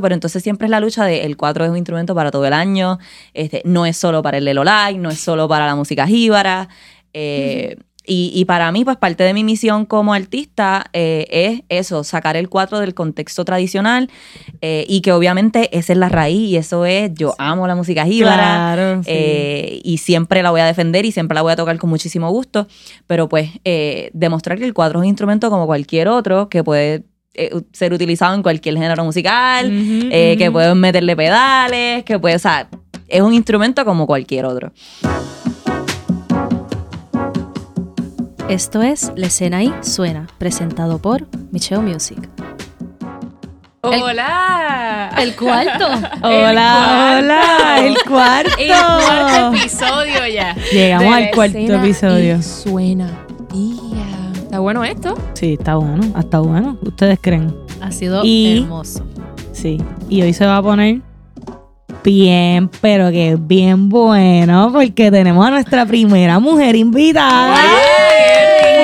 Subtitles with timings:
[0.00, 2.52] pero entonces siempre es la lucha de el 4 es un instrumento para todo el
[2.52, 2.98] año,
[3.34, 6.68] este, no es solo para el Lelo Live, no es solo para la música jíbara.
[7.12, 7.76] eh,
[8.10, 12.36] y, y para mí, pues parte de mi misión como artista eh, es eso, sacar
[12.36, 14.08] el 4 del contexto tradicional
[14.62, 18.06] eh, y que obviamente esa es la raíz y eso es, yo amo la música
[18.06, 18.36] jíbara.
[18.36, 19.82] Claro, sí.
[19.84, 22.66] Y siempre la voy a defender y siempre la voy a tocar con muchísimo gusto,
[23.06, 27.04] pero pues eh, demostrar que el cuatro es un instrumento como cualquier otro que puede
[27.38, 30.52] eh, ser utilizado en cualquier género musical, eh, que ujú.
[30.54, 32.68] pueden meterle pedales, que puede, o sea,
[33.06, 34.72] es un instrumento como cualquier otro.
[38.48, 42.18] Esto es La escena ahí suena, presentado por Michelle Music.
[43.82, 45.10] El- ¡Hola!
[45.18, 45.86] El cuarto.
[46.22, 48.50] Hola, hola, el cuarto.
[48.58, 50.54] El cuarto episodio ya.
[50.72, 52.36] Llegamos De al la cuarto escena episodio.
[52.36, 53.24] y suena.
[53.54, 53.87] Ia.
[54.48, 55.14] ¿Está bueno esto?
[55.34, 56.78] Sí, está bueno, está bueno.
[56.82, 57.54] ¿Ustedes creen?
[57.82, 59.04] Ha sido Y- hermoso.
[59.52, 59.76] Sí.
[60.08, 61.02] Y hoy se va a poner
[62.02, 67.56] bien, pero que bien bueno, porque tenemos a nuestra primera mujer invitada.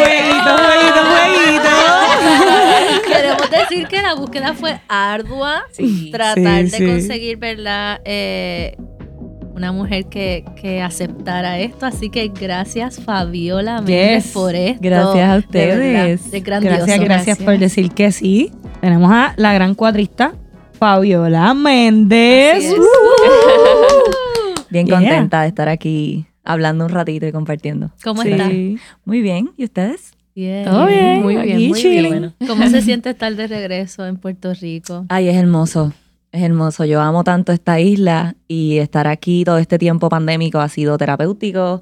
[0.03, 1.70] Fueguito, fueguito, fueguito.
[3.09, 5.62] Queremos decir que la búsqueda fue ardua.
[5.73, 6.11] Sí.
[6.12, 6.87] Tratar Sí, de sí.
[6.87, 8.03] conseguir, ¿verdad?
[8.05, 8.77] Eh,
[9.55, 11.87] una mujer que, que aceptara esto.
[11.87, 14.33] Así que gracias, Fabiola Méndez, Yes.
[14.33, 14.79] por esto.
[14.83, 16.33] Gracias a De verdad, ustedes.
[16.35, 16.77] Es grandioso.
[16.77, 18.51] Gracias, gracias por decir que sí.
[18.81, 20.35] Tenemos a la gran cuadrista,
[20.79, 22.73] Fabiola Méndez.
[22.77, 22.83] Uh.
[24.71, 24.97] Bien Yeah.
[24.99, 27.91] contenta de estar aquí hablando un ratito y compartiendo.
[28.03, 28.31] ¿Cómo Sí.
[28.31, 28.51] estás?
[29.05, 30.13] Muy bien, ¿y ustedes?
[30.35, 30.65] Bien.
[30.65, 32.35] Todo bien, Muy bien, muy bien.
[32.47, 35.07] ¿Cómo se siente estar de regreso en Puerto Rico?
[35.09, 35.93] Ay, es hermoso.
[36.35, 36.85] Es hermoso.
[36.85, 41.81] Yo amo tanto esta isla y estar aquí todo este tiempo pandémico ha sido terapéutico,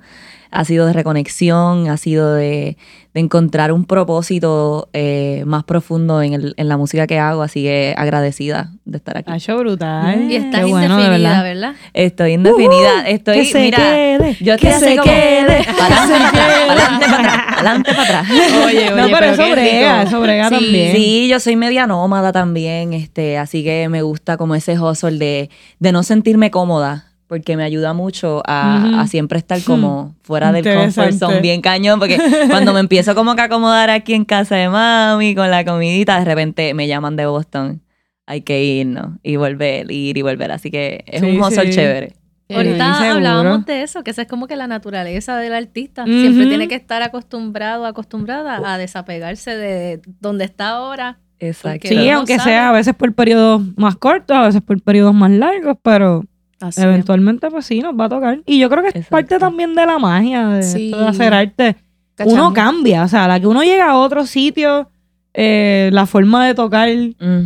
[0.51, 2.77] ha sido de reconexión, ha sido de,
[3.15, 7.43] de encontrar un propósito eh, más profundo en, el- en la música que hago.
[7.43, 9.31] Así que agradecida de estar aquí.
[9.31, 10.31] Ha hecho brutal.
[10.31, 11.73] Y estás Qué bueno, de indefinida, verdad.
[11.73, 11.75] ¿verdad?
[11.93, 13.03] Estoy indefinida.
[13.05, 17.07] Uh, estoy, que se mira, quede, yo que se como, quede, para adelante, para adelante,
[17.07, 18.27] para atrás, adelante, para atrás.
[18.67, 20.97] Oye, No, pero eso brega, eso brega Sí, también.
[20.97, 25.51] Sí, yo soy media nómada también, este, así que me gusta como ese hustle de,
[25.79, 31.15] de no sentirme cómoda, porque me ayuda mucho a, siempre estar como fuera del comfort
[31.15, 32.19] zone, bien cañón, porque
[32.51, 36.19] cuando me empiezo como que a acomodar aquí en casa de mami con la comidita,
[36.19, 37.81] de repente me llaman de Boston.
[38.27, 41.73] Hay que irnos y volver, ir y volver, así que es Sí, un hustle sí.
[41.73, 42.13] chévere.
[42.51, 43.13] Ahorita seguro.
[43.15, 46.05] hablábamos de eso, que esa es como que la naturaleza del artista.
[46.05, 51.19] Siempre tiene que estar acostumbrado, acostumbrada a desapegarse de donde está ahora.
[51.39, 51.89] Exacto.
[51.89, 52.51] Sí, aunque sabe.
[52.51, 56.27] sea a veces por periodos más cortos, a veces por periodos más largos, pero
[56.63, 58.41] Así eventualmente pues sí nos va a tocar.
[58.47, 59.11] Y yo creo que es Exacto.
[59.11, 60.91] parte también de la magia de, Sí.
[60.91, 61.77] de hacer arte.
[62.15, 62.39] Cachamos.
[62.39, 64.89] Uno cambia, o sea, la que uno llega a otro sitio,
[65.35, 66.89] eh, la forma de tocar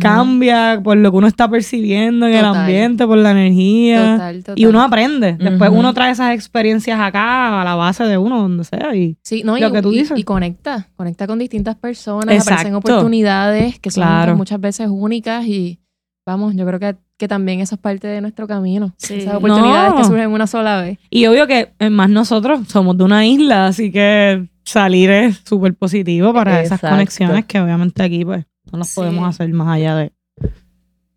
[0.01, 4.11] cambia por lo que uno está percibiendo en el ambiente, por la energía.
[4.13, 4.59] Total, total.
[4.59, 5.33] Y uno aprende.
[5.39, 8.93] Después uno trae esas experiencias acá a la base de uno, donde sea.
[8.95, 10.17] Y Sí, no, lo y, que tú dices.
[10.19, 12.77] y conecta, conecta con distintas personas, aparecen Exacto.
[12.77, 14.35] oportunidades que son Claro.
[14.35, 15.79] muchas veces únicas y
[16.27, 18.93] vamos, yo creo que, que también eso es parte de nuestro camino.
[18.97, 19.15] Sí.
[19.15, 19.97] Esas oportunidades No.
[19.97, 20.99] que surgen una sola vez.
[21.09, 25.73] Y obvio que eh, más nosotros somos de una isla, así que salir es súper
[25.73, 28.95] positivo para esas conexiones que obviamente aquí pues no las Sí.
[28.95, 30.11] podemos hacer más allá de,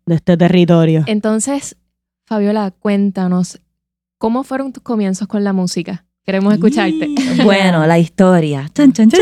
[0.05, 1.03] de este territorio.
[1.07, 1.75] Entonces,
[2.25, 3.59] Fabiola, cuéntanos,
[4.17, 6.05] ¿cómo fueron tus comienzos con la música?
[6.25, 7.09] Queremos escucharte.
[7.43, 8.69] Bueno, la historia.
[8.75, 9.21] Chan, chan, chan.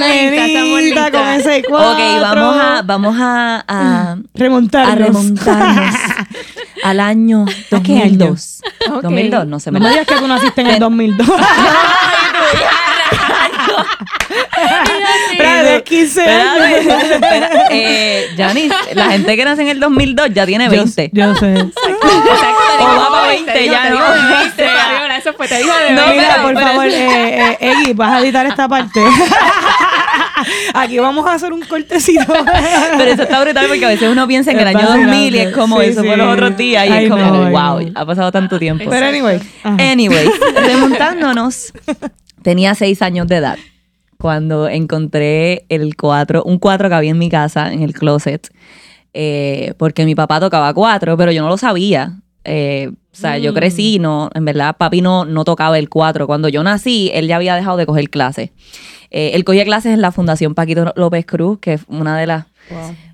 [0.00, 1.10] Nenita listas.
[1.10, 1.92] con ese cuatro.
[1.92, 4.92] Ok, vamos a, vamos a, a, remontarnos.
[4.92, 5.94] a remontarnos
[6.84, 8.28] al año ¿A qué año?
[8.28, 8.60] 2002.
[8.90, 9.02] Ok.
[9.02, 11.28] 2002, no se me No me digas que tú naciste en el 2002.
[15.32, 16.86] Espera, de 15 años.
[17.10, 17.50] Espera.
[17.70, 21.10] Eh, Janice, la gente que nace en el 2002 ya tiene 20.
[21.12, 21.52] Yo, yo sé.
[21.52, 23.96] Exacto, te va digo pa' de 20 te digo- ya, ¿no?
[23.96, 26.20] digo de 20, O sea, Fabiola, eso fue, te digo de No, 20.
[26.20, 29.00] Mira, por favor, eh, eh, Eggy, vas a editar esta parte.
[30.74, 32.24] Aquí vamos a hacer un cortecito.
[32.96, 35.54] Pero eso está brutal porque a veces uno piensa en el año 2000 y es
[35.54, 38.84] como eso fue los otros días y es como, wow, ha pasado tanto tiempo.
[38.88, 39.40] Pero anyway.
[39.64, 41.72] Anyway, remontándonos,
[42.42, 43.58] tenía seis años de edad
[44.18, 48.48] cuando encontré el cuatro, un cuatro que había en mi casa, en el closet,
[49.14, 52.12] eh, porque mi papá tocaba cuatro, pero yo no lo sabía.
[52.44, 53.54] Eh, o sea, yo Mm.
[53.54, 56.26] crecí, y no, en verdad, papi no, no tocaba el cuatro.
[56.26, 58.50] Cuando yo nací, él ya había dejado de coger clases.
[59.10, 62.44] Eh, él cogía clases en la Fundación Paquito López Cruz, que es una de las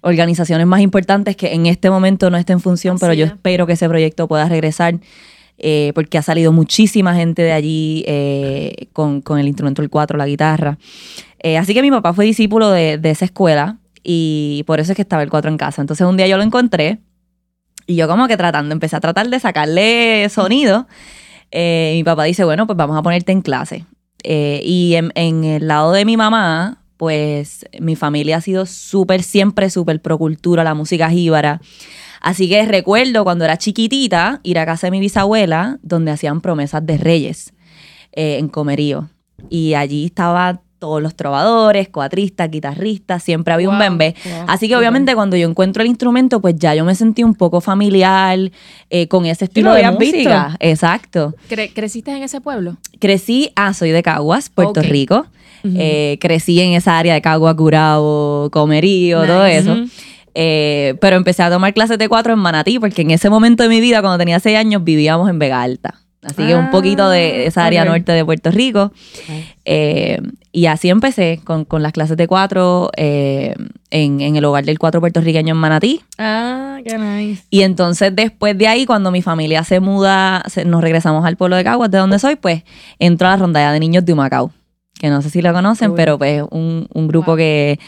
[0.03, 3.33] organizaciones más importantes que en este momento no está en función, pero Así yo es.
[3.33, 4.99] espero que ese proyecto pueda regresar
[5.59, 10.19] eh, porque ha salido muchísima gente de allí eh, con, con el instrumento del cuatro,
[10.19, 10.77] la guitarra.
[11.39, 14.97] Eh, así que mi papá fue discípulo de, de esa escuela y por eso es
[14.97, 15.81] que estaba el 4 en casa.
[15.81, 16.99] Entonces un día yo lo encontré
[17.87, 20.87] y yo como que tratando, empecé a tratar de sacarle sonido.
[21.51, 23.85] Eh, mi papá dice, bueno, pues vamos a ponerte en clase.
[24.23, 29.71] Eh, y en, el lado de mi mamá, pues mi familia ha sido súper, siempre
[29.71, 31.61] súper pro cultura, la música jíbara.
[32.21, 36.85] Así que recuerdo cuando era chiquitita ir a casa de mi bisabuela, donde hacían promesas
[36.85, 37.53] de reyes
[38.13, 39.11] eh, en Comerío.
[39.49, 44.15] Y allí estaba todos los trovadores, cuatristas, guitarristas, siempre había un Wow, bembé.
[44.25, 47.35] wow, Así que obviamente cuando yo encuentro el instrumento, pues ya yo me sentí un
[47.35, 48.39] poco familiar
[48.91, 50.47] eh, con ese estilo lo de música.
[50.49, 50.57] visto.
[50.61, 51.35] Exacto.
[51.51, 52.77] Cre- ¿Creciste en ese pueblo?
[53.01, 54.81] Crecí, ah, soy de Caguas, Puerto.
[54.83, 55.27] Rico.
[55.65, 59.77] Eh, crecí en esa área de Caguas, Curabo, Comerío, todo eso.
[60.35, 63.69] Eh, pero empecé a tomar clases de cuatro en Manatí, porque en ese momento de
[63.71, 65.95] mi vida, cuando tenía seis años, vivíamos en Vega Alta.
[66.27, 68.93] Así que un Ah, poquito de esa área norte de Puerto Rico.
[69.65, 70.21] Eh,
[70.53, 73.55] y así empecé con, con las clases de cuatro eh,
[73.91, 76.01] en, en el hogar del cuatro puertorriqueño en Manatí.
[76.19, 77.45] Ah, qué nice.
[77.51, 81.57] Y entonces después de ahí, cuando mi familia se muda, se- nos regresamos al pueblo
[81.57, 82.63] de Caguas, de donde soy, pues
[82.99, 84.51] entro a la rondalla de niños de Humacao,
[84.99, 87.37] que no sé si lo conocen, pero pues un, un grupo Wow.
[87.37, 87.79] que,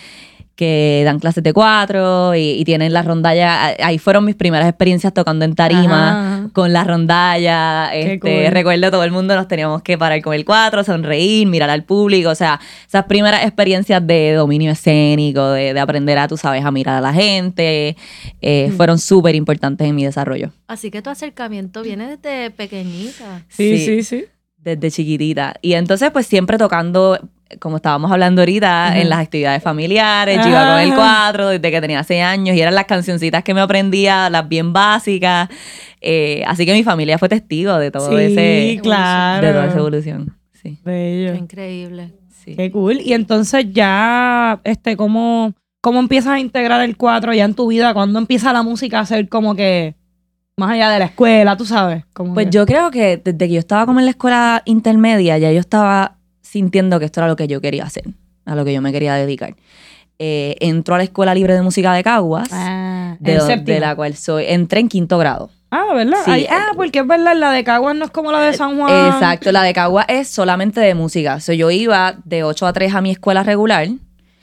[0.59, 3.77] que dan clases de cuatro y, y tienen la rondalla.
[3.81, 6.11] Ahí fueron mis primeras experiencias tocando en tarima.
[6.11, 6.49] Ajá.
[6.53, 8.51] Con la rondalla, este, cool.
[8.51, 12.31] recuerdo todo el mundo nos teníamos que parar con el cuatro, sonreír, mirar al público,
[12.31, 12.59] o sea,
[12.89, 17.01] esas primeras experiencias de dominio escénico, de, de aprender a, tú sabes, a mirar a
[17.03, 17.97] la gente,
[18.41, 20.51] eh, fueron súper importantes en mi desarrollo.
[20.67, 23.45] Así que tu acercamiento viene desde pequeñita.
[23.49, 23.85] Sí, Sí.
[23.85, 24.25] sí, sí.
[24.57, 25.55] Desde chiquitita.
[25.63, 27.19] Y entonces, pues siempre tocando,
[27.61, 30.97] como estábamos hablando ahorita, en las actividades familiares, yo iba con el Ajá.
[30.97, 34.73] cuatro desde que tenía seis años y eran las cancioncitas que me aprendía, las bien
[34.73, 35.49] básicas.
[36.01, 39.47] Eh, así que mi familia fue testigo de todo sí, ese, claro.
[39.47, 40.37] de toda esa evolución.
[40.53, 41.33] Sí, Bello.
[41.33, 42.13] Qué increíble.
[42.45, 42.55] sí.
[42.57, 43.01] Qué cool.
[43.01, 47.95] Y entonces ya, este, ¿cómo, cómo empiezas a integrar el cuatro ya en tu vida?
[47.95, 49.95] ¿Cuándo empieza la música a ser como que
[50.57, 52.05] más allá de la escuela, tú sabes?
[52.13, 55.39] Como Pues que- yo creo que desde que yo estaba como en la escuela intermedia,
[55.39, 56.18] ya yo estaba
[56.49, 58.05] sintiendo que esto era lo que yo quería hacer,
[58.45, 59.55] a lo que yo me quería dedicar.
[60.19, 64.45] Eh, entró a la Escuela Libre de Música de Caguas, Ah, de, la cual soy.
[64.49, 65.51] Entré en quinto grado.
[65.71, 66.19] Ah, ¿verdad?
[66.25, 66.31] Sí.
[66.31, 69.13] Ay, ah, porque es verdad, la de Caguas no es como la de San Juan.
[69.13, 71.37] Exacto, la de Caguas es solamente de música.
[71.37, 73.87] O sea, yo iba de 8 a 3 a mi escuela regular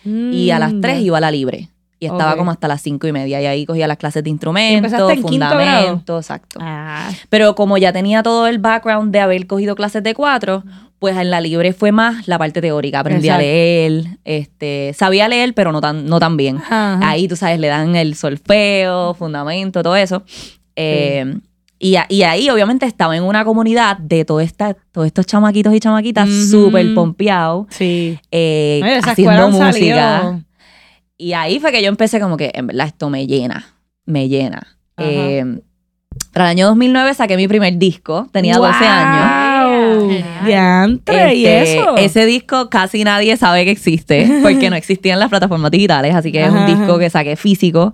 [0.05, 1.01] y a las Mm, 3 ya.
[1.01, 1.69] iba a la libre.
[1.99, 3.41] Y estaba como hasta las 5 y media.
[3.41, 4.91] Y ahí cogía las clases de ¿Y instrumentos,
[5.21, 6.59] fundamentos, exacto.
[6.61, 10.63] Ah, Pero como ya tenía todo el background de haber cogido clases de cuatro,
[10.99, 12.99] pues en la libre fue más la parte teórica.
[13.01, 13.45] Aprendí a Exacto.
[13.45, 16.57] leer, este, sabía leer, pero no tan, no tan bien.
[16.57, 16.99] ajá.
[17.07, 20.23] Ahí, tú sabes, le dan el solfeo, fundamento, todo eso.
[20.75, 21.35] Eh,
[21.77, 25.73] y, a- y ahí, obviamente, estaba en una comunidad de todo esta, todos estos chamaquitos
[25.75, 26.45] y chamaquitas Ujú.
[26.65, 28.17] súper pompeados, Sí.
[28.31, 30.39] eh, haciendo música.
[31.17, 33.73] Y ahí fue que yo empecé como que, en verdad, esto me llena,
[34.05, 34.77] me llena.
[34.97, 35.07] Ajá.
[35.09, 35.59] Eh,
[36.31, 39.44] para el año 2009 saqué mi primer disco, tenía 12 años.
[40.45, 41.97] Diantre, ¿y Este, eso?
[41.97, 46.43] Ese disco casi nadie sabe que existe porque no existían las plataformas digitales, así que
[46.43, 46.99] es un disco ajá.
[46.99, 47.93] que saqué físico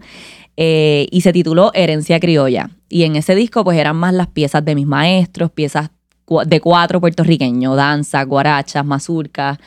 [0.58, 2.70] eh, y se tituló Herencia Criolla.
[2.90, 5.90] Y en ese disco pues eran más las piezas de mis maestros, piezas
[6.46, 9.58] de cuatro puertorriqueños, danza, guarachas, mazurcas.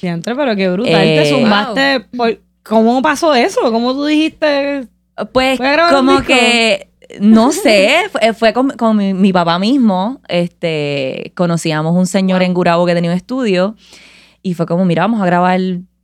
[0.00, 0.94] Diantre, pero qué brutal.
[1.06, 2.00] Eh, Te zumbaste.
[2.16, 3.60] por- ¿Cómo pasó eso?
[3.72, 4.86] ¿Cómo tú dijiste?
[5.32, 6.26] Pues ¿Voy a grabar un como disco?
[6.28, 6.88] que,
[7.20, 12.54] no sé, fue, fue con, con mi, mi papá mismo, este, conocíamos un señor en
[12.54, 13.76] Gurabo que tenía un estudio
[14.42, 15.60] y fue como, mira, vamos a grabar,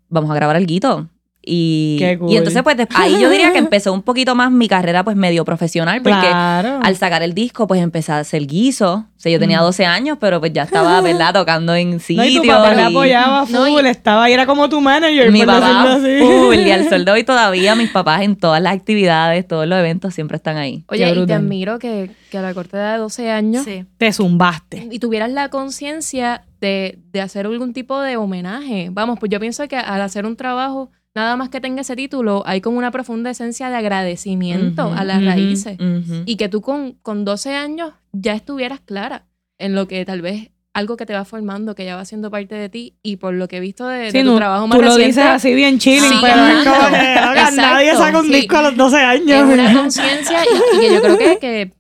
[0.09, 1.09] vamos a grabar el guito.
[1.51, 2.31] Y, Qué cool.
[2.31, 5.45] y entonces pues ahí yo diría que empezó un poquito más mi carrera pues medio
[5.47, 6.81] profesional porque claro.
[6.83, 9.07] al sacar el disco pues empecé a hacer guiso.
[9.17, 11.33] O sea, yo tenía 12 años, pero pues ya estaba, ¿verdad?
[11.33, 12.27] Tocando en no, sitios.
[12.29, 15.95] y tu papá y- apoyaba No, full, estaba ahí, era como tu manager, mi papá,
[15.95, 16.19] así.
[16.21, 19.79] full, y al sol de hoy todavía mis papás en todas las actividades, todos los
[19.79, 20.85] eventos siempre están ahí.
[20.89, 23.85] Oye, y te admiro que, que a la corta edad de 12 años Sí.
[23.97, 24.87] Te zumbaste.
[24.91, 28.89] y tuvieras la conciencia de, de hacer algún tipo de homenaje.
[28.93, 32.43] Vamos, pues yo pienso que al hacer un trabajo, nada más que tenga ese título,
[32.47, 35.79] hay como una profunda esencia de agradecimiento Ujú, a las ujú, raíces.
[35.81, 36.23] Ujú.
[36.27, 39.27] Y que tú con, con 12 años ya estuvieras clara
[39.59, 42.55] en lo que tal vez algo que te va formando, que ya va siendo parte
[42.55, 44.79] de ti y por lo que he visto de, de Sí, tu no, trabajo más
[44.79, 48.27] tú lo reciente, dices así bien chilling, Sí, pero es como que nadie saca un
[48.27, 48.33] sí.
[48.33, 49.43] disco a los 12 es años.
[49.53, 51.73] una conciencia y, y que yo creo que, que,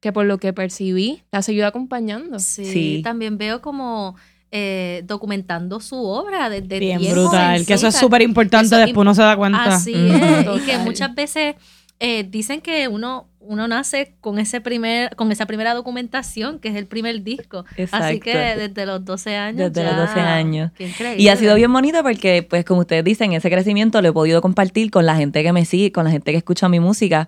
[0.00, 2.40] que por lo que percibí te ha seguido acompañando.
[2.40, 3.00] Sí, Sí.
[3.04, 4.16] también veo como
[4.54, 9.14] eh, documentando su obra desde Bien bien brutal, que eso es súper importante, después uno
[9.14, 9.64] se da cuenta.
[9.64, 10.14] Así Ujú.
[10.56, 11.56] es, y que muchas veces
[11.98, 16.74] eh, dicen que uno, uno nace con ese primer, con esa primera documentación, que es
[16.76, 17.64] el primer disco.
[17.92, 19.72] Así que desde los 12 años.
[19.72, 20.70] Desde los ya- 12 años.
[20.76, 21.22] Qué increíble.
[21.22, 24.42] Y ha sido bien bonito porque, pues, como ustedes dicen, ese crecimiento lo he podido
[24.42, 27.26] compartir con la gente que me sigue, con la gente que escucha mi música.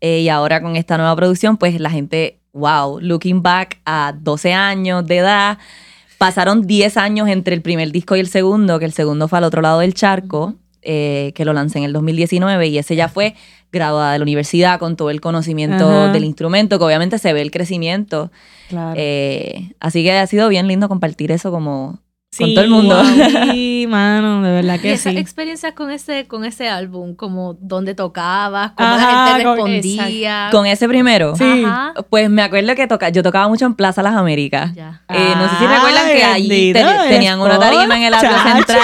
[0.00, 4.52] Eh, y ahora con esta nueva producción, pues la gente, wow, looking back a 12
[4.52, 5.58] años de edad,
[6.18, 9.44] pasaron 10 años entre el primer disco y el segundo, que el segundo fue al
[9.44, 13.34] otro lado del charco, eh, que lo lancé en el 2019 y ese ya fue
[13.72, 16.12] graduada de la universidad con todo el conocimiento Ajá.
[16.12, 18.30] del instrumento, que obviamente se ve el crecimiento.
[18.68, 18.94] Claro.
[18.96, 21.98] Eh, así que ha sido bien lindo compartir eso como
[22.38, 23.02] con todo el mundo.
[23.52, 25.18] Sí, mano, de verdad Y que esas sí.
[25.18, 30.48] experiencias con ese, con ese álbum, como dónde tocabas, cómo Ajá, la gente con- respondía.
[30.50, 31.34] Con ese primero.
[31.36, 31.64] Sí.
[31.64, 31.94] Ajá.
[32.10, 34.74] Pues me acuerdo que toca, yo tocaba mucho en Plaza Las Américas.
[34.74, 35.02] Ya.
[35.08, 38.78] Eh, no sé si recuerdan que allí te- tenían una tarima en el atrio central.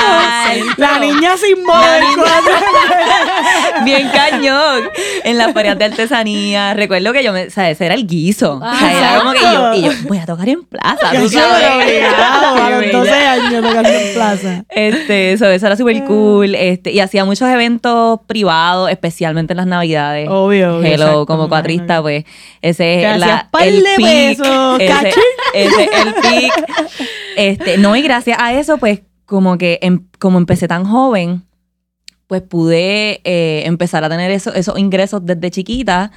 [0.77, 2.25] La niña sin cuatro.
[3.85, 4.83] Bien cañón.
[5.25, 6.75] En las ferias de artesanía.
[6.75, 8.61] Recuerdo que yo me, o sea, ese era el guiso.
[8.63, 11.11] o sea, era como que yo, y yo voy a tocar en plaza.
[11.13, 11.85] tú Yo sabes.
[11.85, 13.42] obligado a los 12 bella.
[13.47, 14.65] Años en plaza.
[14.71, 16.55] Este, eso, eso era súper cool.
[16.55, 20.29] Este, y hacía muchos eventos privados, especialmente en las navidades.
[20.29, 22.25] Obvio, obvio, Hello, exacto, como cuatrista, pues,
[22.61, 25.13] ese es la, el de peak, pesos, ese,
[25.55, 26.69] ese el peak.
[27.37, 31.43] Este, no, y gracias a eso, pues, como que em- como empecé tan joven,
[32.27, 36.11] pues pude eh, empezar a tener eso- esos ingresos desde chiquita.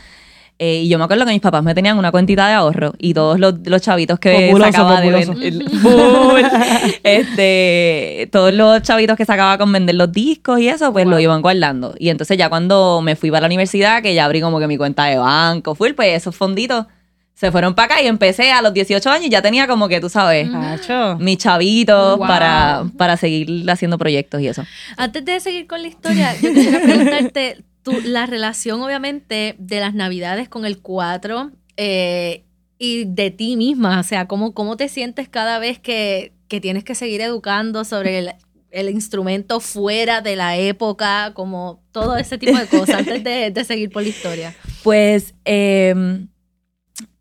[0.58, 3.14] Eh, y yo me acuerdo que mis papás me tenían una cuentita de ahorro y
[3.14, 5.34] todos los, los chavitos que Populoso, sacaba populoso.
[5.34, 5.68] de vender,
[7.04, 11.42] este, todos los chavitos que sacaba con vender los discos y eso, pues lo iban
[11.42, 11.94] guardando.
[12.00, 14.78] Y entonces ya cuando me fui para la universidad, que ya abrí como que mi
[14.78, 16.86] cuenta de banco, full, pues esos fonditos
[17.34, 20.00] se fueron para acá y empecé a los 18 años y ya tenía como que,
[20.00, 21.18] tú sabes, Cacho.
[21.20, 22.28] mis chavitos Wow.
[22.28, 24.64] para, para seguir haciendo proyectos y eso.
[24.96, 29.94] Antes de seguir con la historia, yo quisiera preguntarte tu- la relación, obviamente, de las
[29.94, 32.44] navidades con el 4 eh,
[32.78, 34.00] y de ti misma.
[34.02, 38.20] O sea, ¿cómo, cómo te sientes cada vez que, que tienes que seguir educando sobre
[38.20, 38.32] el,
[38.72, 43.64] el instrumento fuera de la época, como todo ese tipo de cosas, antes de, de
[43.64, 44.56] seguir por la historia?
[44.84, 45.94] Pues eh,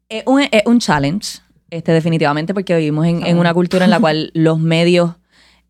[0.09, 1.39] es, un, es un challenge,
[1.71, 5.13] este, definitivamente, porque vivimos en, en una cultura en la cual los medios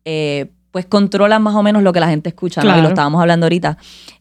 [0.05, 2.67] eh, pues controlan más o menos lo que la gente escucha, ¿no?
[2.67, 2.81] Y Claro.
[2.83, 3.77] lo estábamos hablando ahorita.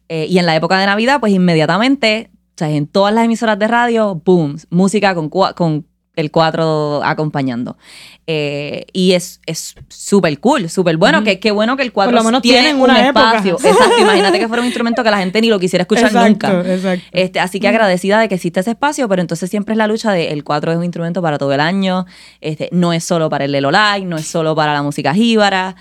[0.09, 3.59] Eh, y en la época de Navidad, pues inmediatamente, o sea, en todas las emisoras
[3.59, 5.85] de radio, boom, música con, con
[6.15, 7.77] el 4 acompañando.
[8.29, 11.19] Eh, y es es súper cool, súper bueno.
[11.19, 11.25] Ujú.
[11.25, 13.33] que, qué bueno que el 4 Por lo menos tiene un época.
[13.39, 13.55] espacio.
[13.57, 16.73] Exacto, imagínate que fuera un instrumento que la gente ni lo quisiera escuchar exacto, nunca.
[16.73, 17.05] Exacto.
[17.11, 20.13] Este, así que agradecida de que existe ese espacio, pero entonces siempre es la lucha
[20.13, 22.07] de el 4 es un instrumento para todo el año,
[22.41, 25.75] este, no es solo para el Lelo Live, no es solo para la música jíbara.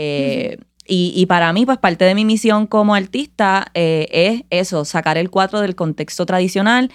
[0.00, 0.58] Eh,
[0.90, 5.18] y, y para mí, pues parte de mi misión como artista eh, es eso, sacar
[5.18, 6.90] el 4 del contexto tradicional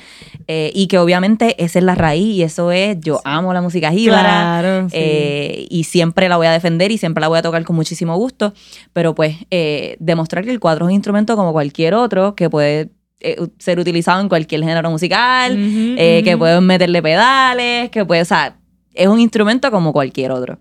[0.48, 3.92] eh, y que obviamente esa es la raíz y eso es, yo amo la música
[3.92, 4.24] jíbara.
[4.24, 4.96] Claro, sí.
[5.00, 8.18] Eh, y siempre la voy a defender y siempre la voy a tocar con muchísimo
[8.18, 8.56] gusto,
[8.94, 12.90] pero pues eh, demostrar que el cuatro es un instrumento como cualquier otro que puede
[13.58, 16.40] ser utilizado en cualquier género musical, que ujú.
[16.40, 18.58] pueden meterle pedales, que puede, o sea,
[18.94, 20.58] es un instrumento como cualquier otro.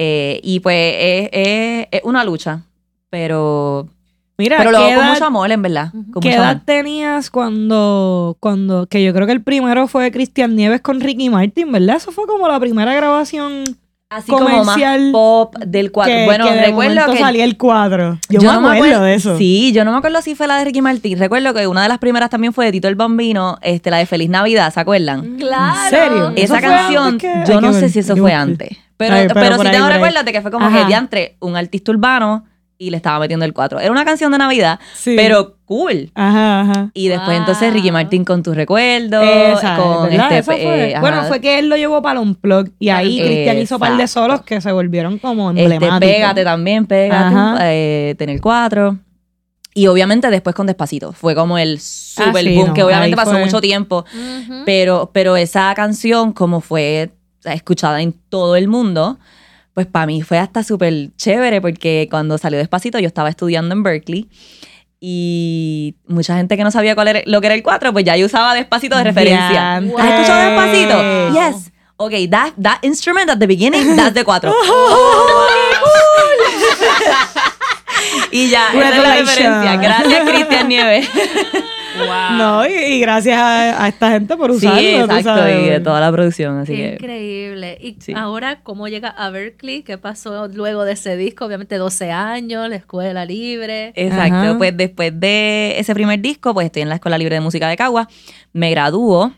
[0.00, 2.62] Eh, y pues es, es- es una lucha,
[3.10, 3.88] pero,
[4.36, 5.90] Mira, pero lo ¿qué hago con mucho amor, en verdad.
[5.90, 6.62] Con ¿Qué mucho edad amor.
[6.64, 11.72] tenías cuando, cuando, que yo creo que el primero fue Cristian Nieves con Ricky Martin,
[11.72, 11.96] ¿verdad?
[11.96, 13.64] Eso fue como la primera grabación
[14.10, 16.14] Así como más comercial pop del cuatro.
[16.14, 18.18] que, bueno, que de recuerdo que salía el cuadro.
[18.30, 19.36] Yo, no me acuerdo de eso.
[19.36, 21.18] Sí, yo no me acuerdo si fue la de Ricky Martin.
[21.18, 24.06] Recuerdo que una de las primeras también fue de Tito el Bambino, este, la de
[24.06, 25.36] Feliz Navidad, ¿se acuerdan?
[25.36, 25.74] Claro.
[25.84, 26.32] ¿En serio?
[26.36, 28.78] ¿Eso Esa canción, que- yo no sé si eso fue antes.
[28.96, 29.86] Pero, Ay, pero, pero sí ahí, tengo
[30.24, 30.78] de que fue como Ajá.
[30.78, 32.44] que diantre, un artista urbano
[32.80, 33.80] y le estaba metiendo el 4.
[33.80, 35.14] Era una canción de Navidad, Sí.
[35.16, 36.10] pero cool.
[36.14, 36.90] Ajá, ajá.
[36.94, 37.38] Y después Wow.
[37.38, 40.30] entonces Ricky Martin con tus recuerdos, Esa, con ¿verdad?
[40.32, 40.92] este, fue.
[40.92, 43.80] eh, bueno, fue que él lo llevó para un plug y ahí Cristian hizo un
[43.80, 45.98] par de solos que se volvieron como Este, emblemáticos.
[46.00, 48.96] pégate también, pégate, eh, tener cuatro.
[49.74, 51.12] Y obviamente después con Despacito.
[51.12, 53.44] Fue como el super Ah, sí, boom, no, que obviamente pasó fue.
[53.44, 54.04] mucho tiempo.
[54.64, 57.10] Pero, pero esa canción, como fue
[57.44, 59.18] escuchada en todo el mundo,
[59.78, 63.84] pues para mí fue hasta súper chévere porque cuando salió Despacito yo estaba estudiando en
[63.84, 64.28] Berkeley
[64.98, 68.16] y mucha gente que no sabía cuál era, lo que era el 4, pues ya
[68.16, 69.76] yo usaba Despacito de referencia.
[69.76, 71.00] ¿Has escuchado Despacito?
[71.32, 71.70] Yes.
[71.96, 74.52] Okay, that, that instrument at the beginning, that's the 4.
[78.32, 79.76] y ya, esa es la referencia.
[79.76, 81.08] Gracias, Cristian Nieves.
[82.38, 84.80] No, y, y gracias a, a esta gente por Sí, usarlo.
[84.80, 85.66] tú exacto, sabes.
[85.66, 86.92] y de toda la producción, así Qué que...
[86.94, 87.78] increíble.
[87.80, 88.12] Y Sí.
[88.16, 89.82] ahora, ¿cómo llega a Berkeley?
[89.82, 91.44] ¿Qué pasó luego de ese disco?
[91.46, 93.92] Obviamente 12 años, la escuela libre.
[93.94, 94.58] Exacto, Ajá.
[94.58, 97.76] pues después de ese primer disco, pues estoy en la Escuela Libre de Música de
[97.76, 98.08] Cagua,
[98.52, 99.32] me gradúo,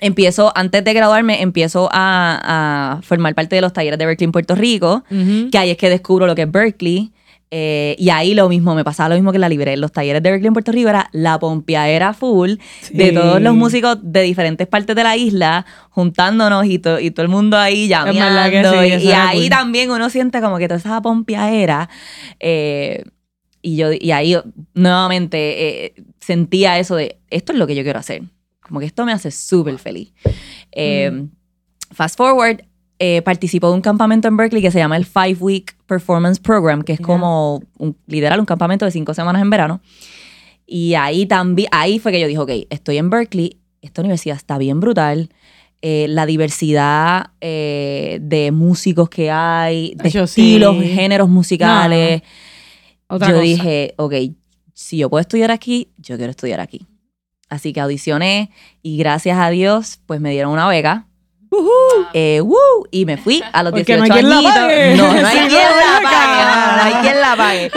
[0.00, 4.32] empiezo, antes de graduarme, empiezo a, a formar parte de los talleres de Berkeley en
[4.32, 5.04] Puerto Rico,
[5.50, 7.12] que ahí es que descubro lo que es Berkeley.
[7.52, 9.76] Eh, y ahí lo mismo, me pasaba lo mismo que en la libre.
[9.76, 12.50] Los talleres de Berkeley en Puerto Rico era la pompeadera full
[12.92, 13.14] de Sí.
[13.14, 17.28] todos los músicos de diferentes partes de la isla juntándonos y, to- y todo el
[17.30, 18.72] mundo ahí llameando.
[18.72, 19.48] sí, y y ahí cool.
[19.48, 21.88] también uno siente como que toda esa pompeadera.
[22.38, 23.04] eh,
[23.62, 24.36] y yo y ahí
[24.74, 28.22] nuevamente eh, sentía eso de esto es lo que yo quiero hacer.
[28.62, 30.12] Como que esto me hace súper feliz.
[30.72, 31.28] Eh, Mm.
[31.92, 32.62] Fast forward,
[33.00, 36.82] eh, participó de un campamento en Berkeley que se llama el Five Week Performance Program,
[36.82, 39.80] que es como un, literal un campamento de cinco semanas en verano.
[40.66, 44.56] Y ahí también, ahí fue que yo dije, ok, estoy en Berkeley, esta universidad está
[44.58, 45.30] bien brutal.
[45.82, 50.42] eh, la diversidad eh, de músicos que hay, de Yo sí.
[50.42, 52.22] estilos, géneros musicales.
[53.08, 53.44] Otra yo cosa.
[53.44, 54.14] dije, ok,
[54.74, 56.86] si yo puedo estudiar aquí, yo quiero estudiar aquí.
[57.48, 58.50] Así que audicioné
[58.82, 61.06] y gracias a Dios, pues me dieron una beca.
[62.14, 62.56] Eh, ¡woo!
[62.92, 64.54] y me fui a los Porque 18 no hay quien la añitos.
[64.54, 64.94] pague.
[64.96, 66.42] No, no hay quien la pague.
[66.76, 67.70] No, hay quien la pague.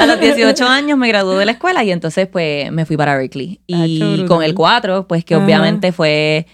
[0.00, 3.16] A los 18 años me gradué de la escuela y entonces pues me fui para
[3.16, 3.60] Berkeley.
[3.72, 5.44] Ah, Y con el 4, pues que Ajá.
[5.44, 6.46] obviamente fue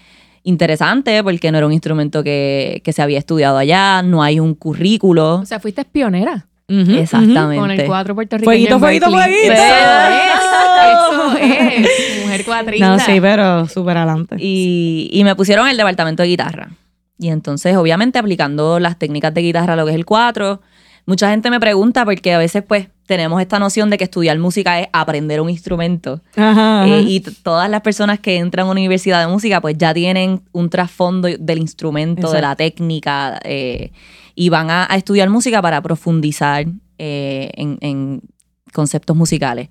[0.43, 4.53] interesante porque no era un instrumento que, que se había estudiado allá, no hay un
[4.53, 5.35] currículo.
[5.35, 7.59] O sea, fuiste pionera Exactamente.
[7.61, 8.77] con el cuatro puertorriqueño.
[8.77, 9.53] Fueguito, fueguito, fueguito.
[9.53, 11.87] Eso es,
[12.79, 14.35] No, sí, pero súper adelante.
[14.39, 16.69] Y, y me pusieron el departamento de guitarra.
[17.19, 20.61] Y entonces, obviamente, aplicando las técnicas de guitarra a lo que es el 4,
[21.05, 24.79] mucha gente me pregunta porque a veces, pues, tenemos esta noción de que estudiar música
[24.79, 26.21] es aprender un instrumento.
[26.35, 26.87] Ajá, ajá.
[26.87, 30.41] Eh, y todas las personas que entran a una universidad de música, pues ya tienen
[30.51, 33.91] un trasfondo del instrumento, de la técnica, eh,
[34.35, 36.65] y van a, a estudiar música para profundizar
[36.99, 38.21] eh, en, en
[38.77, 39.67] conceptos musicales.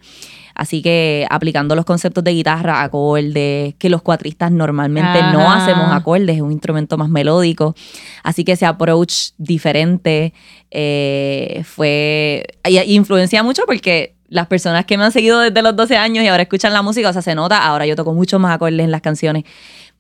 [0.55, 5.63] Así que aplicando los conceptos de guitarra, acordes, que los cuatristas normalmente no Ajá.
[5.63, 7.75] hacemos acordes, es un instrumento más melódico.
[8.23, 10.33] Así que ese approach diferente
[10.71, 12.45] eh, fue.
[12.69, 16.25] y- y influencia mucho porque las personas que me han seguido desde los 12 años
[16.25, 18.81] y ahora escuchan la música, o sea, se nota, ahora yo toco mucho más acordes
[18.81, 19.45] en las canciones.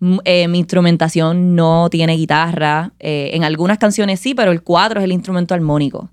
[0.00, 2.92] M- eh, mi instrumentación no tiene guitarra.
[2.98, 6.08] eh, en algunas canciones sí, pero el 4 es el instrumento armónico.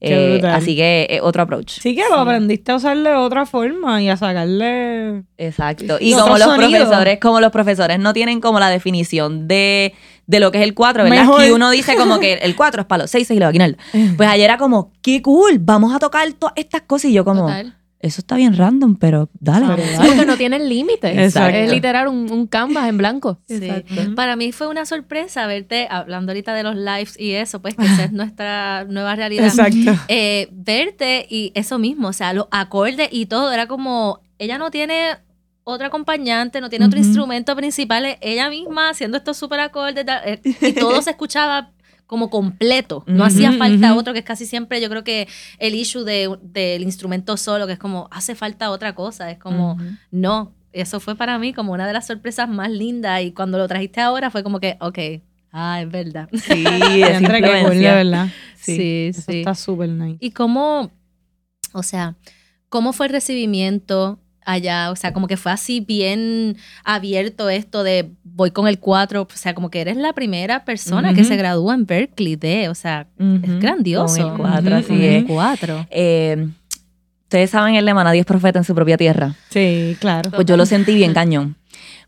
[0.00, 1.80] Eh, así que eh, otro approach.
[1.80, 5.24] Sí que lo aprendiste a usar de otra forma y a sacarle...
[5.36, 5.96] Exacto.
[6.00, 6.70] Y como los sonido.
[6.70, 9.94] profesores, como los profesores no tienen como la definición de,
[10.26, 11.18] de lo que es el 4, ¿verdad?
[11.18, 11.40] Mejor.
[11.40, 13.80] Aquí uno dice como que el 4 es para los 6 y los aguinaldos.
[14.16, 17.10] Pues ayer era como, qué cool, vamos a tocar todas estas cosas.
[17.10, 17.74] Y yo como, Total.
[18.00, 19.66] Eso está bien random, pero dale.
[19.74, 21.16] Pero Sí, porque no tienen límites.
[21.18, 21.56] Exacto.
[21.56, 23.40] Es literal un, un canvas en blanco.
[23.48, 23.56] Sí.
[23.56, 24.14] Exacto.
[24.14, 27.84] Para mí fue una sorpresa verte, hablando ahorita de los lives y eso, pues que
[27.84, 29.46] esa es nuestra nueva realidad.
[29.46, 30.00] Exacto.
[30.06, 34.70] Eh, verte y eso mismo, o sea, los acordes y todo, era como, ella no
[34.70, 35.16] tiene
[35.64, 40.72] otro acompañante, no tiene otro instrumento principal, ella misma haciendo estos super acordes eh, y
[40.72, 41.72] todo se escuchaba
[42.08, 46.04] como completo, no hacía falta otro, que es casi siempre yo creo que el issue
[46.04, 49.76] de- del instrumento solo, que es como, hace falta otra cosa, es como,
[50.10, 53.68] no, eso fue para mí como una de las sorpresas más lindas y cuando lo
[53.68, 54.98] trajiste ahora fue como que, ok,
[55.52, 56.30] ah, es verdad.
[56.32, 56.64] Sí,
[57.02, 58.28] es que cool, de verdad.
[58.56, 58.76] Sí.
[58.76, 59.06] sí.
[59.10, 59.38] Eso sí.
[59.40, 60.16] está súper nice.
[60.20, 60.90] ¿Y cómo,
[61.74, 62.16] o sea,
[62.70, 64.90] cómo fue el recibimiento allá?
[64.90, 69.28] O sea, como que fue así bien abierto esto de voy con el 4, o
[69.34, 73.08] sea, como que eres la primera persona que se gradúa en Berkeley de, o sea,
[73.18, 74.22] es grandioso.
[74.22, 75.24] Con el 4, Ujú, así es.
[75.24, 75.86] 4.
[75.90, 76.48] Eh,
[77.24, 79.34] Ustedes saben el lema, nadie es profeta en su propia tierra.
[79.50, 80.30] Sí, claro.
[80.30, 81.56] Pues yo lo sentí bien cañón.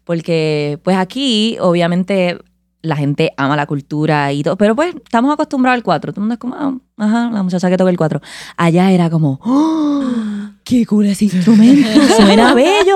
[0.05, 2.39] Porque, pues aquí, obviamente,
[2.81, 4.57] la gente ama la cultura y todo.
[4.57, 6.13] Pero pues, estamos acostumbrados al 4.
[6.15, 8.23] Todo el mundo es como, ah, ajá, la muchacha que toca el 4.
[8.57, 10.01] Allá era como, ¡Oh!
[10.71, 12.01] ¡Qué cool ese instrumento!
[12.17, 12.95] Suena bello.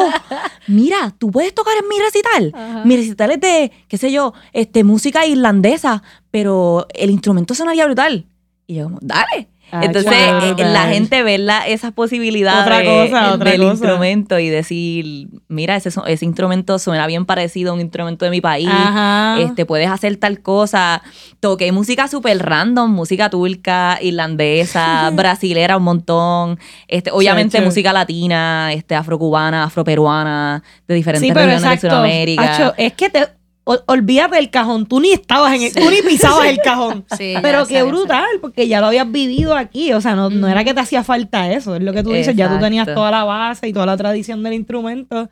[0.69, 2.85] Mira, tú puedes tocar en mi recital.
[2.85, 8.27] Mi recital es de, qué sé yo, este, música irlandesa, pero el instrumento sonaría brutal.
[8.69, 9.49] Y yo como, dale.
[9.73, 13.73] Entonces, eh, la gente ve la- esas posibilidades Otra cosa, otra del cosa.
[13.73, 18.41] instrumento y decir, mira, ese, ese instrumento suena bien parecido a un instrumento de mi
[18.41, 18.69] país.
[18.71, 19.37] Ajá.
[19.41, 21.03] Este, puedes hacer tal cosa.
[21.41, 26.59] Toqué música súper random, música turca, irlandesa, brasilera un montón.
[26.87, 27.65] Este, obviamente Chacho.
[27.67, 31.87] música latina, este, afrocubana, afroperuana, de diferentes Sí, pero regiones exacto.
[31.87, 32.55] de Sudamérica.
[32.55, 33.27] Acho, es que te
[33.65, 34.87] ol- olvídate del cajón.
[34.87, 37.05] Tú ni estabas en el, tú ni pisabas el cajón.
[37.19, 37.83] Sí, Pero qué sé.
[37.83, 39.93] brutal, porque ya lo habías vivido aquí.
[39.93, 41.77] O sea, no, no era que te hacía falta eso.
[41.77, 42.35] Es lo que tú dices.
[42.37, 45.29] Ya tú tenías toda la base y toda la tradición del instrumento.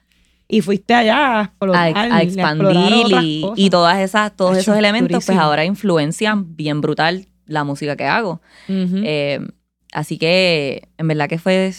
[0.48, 4.56] y fuiste allá a explorar, a, a y explorar expandir y, y todas esas, todos
[4.58, 8.42] esos elementos, pues ahora influencian bien brutal la música que hago.
[8.68, 9.00] Ujú.
[9.04, 9.40] Eh,
[9.92, 11.72] así que en verdad que fue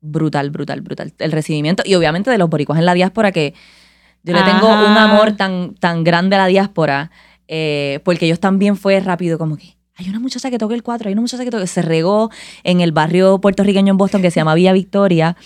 [0.00, 1.82] brutal, brutal, brutal el recibimiento.
[1.86, 3.54] Y obviamente de los boricuas en la diáspora, que
[4.22, 7.10] yo le tengo un amor tan, tan grande a la diáspora,
[7.46, 11.08] eh, porque ellos también fue rápido, como que hay una muchacha que toca el 4,
[11.08, 12.30] hay una muchacha que toca, se regó
[12.62, 15.36] en el barrio puertorriqueño en Boston que se llama Villa Victoria.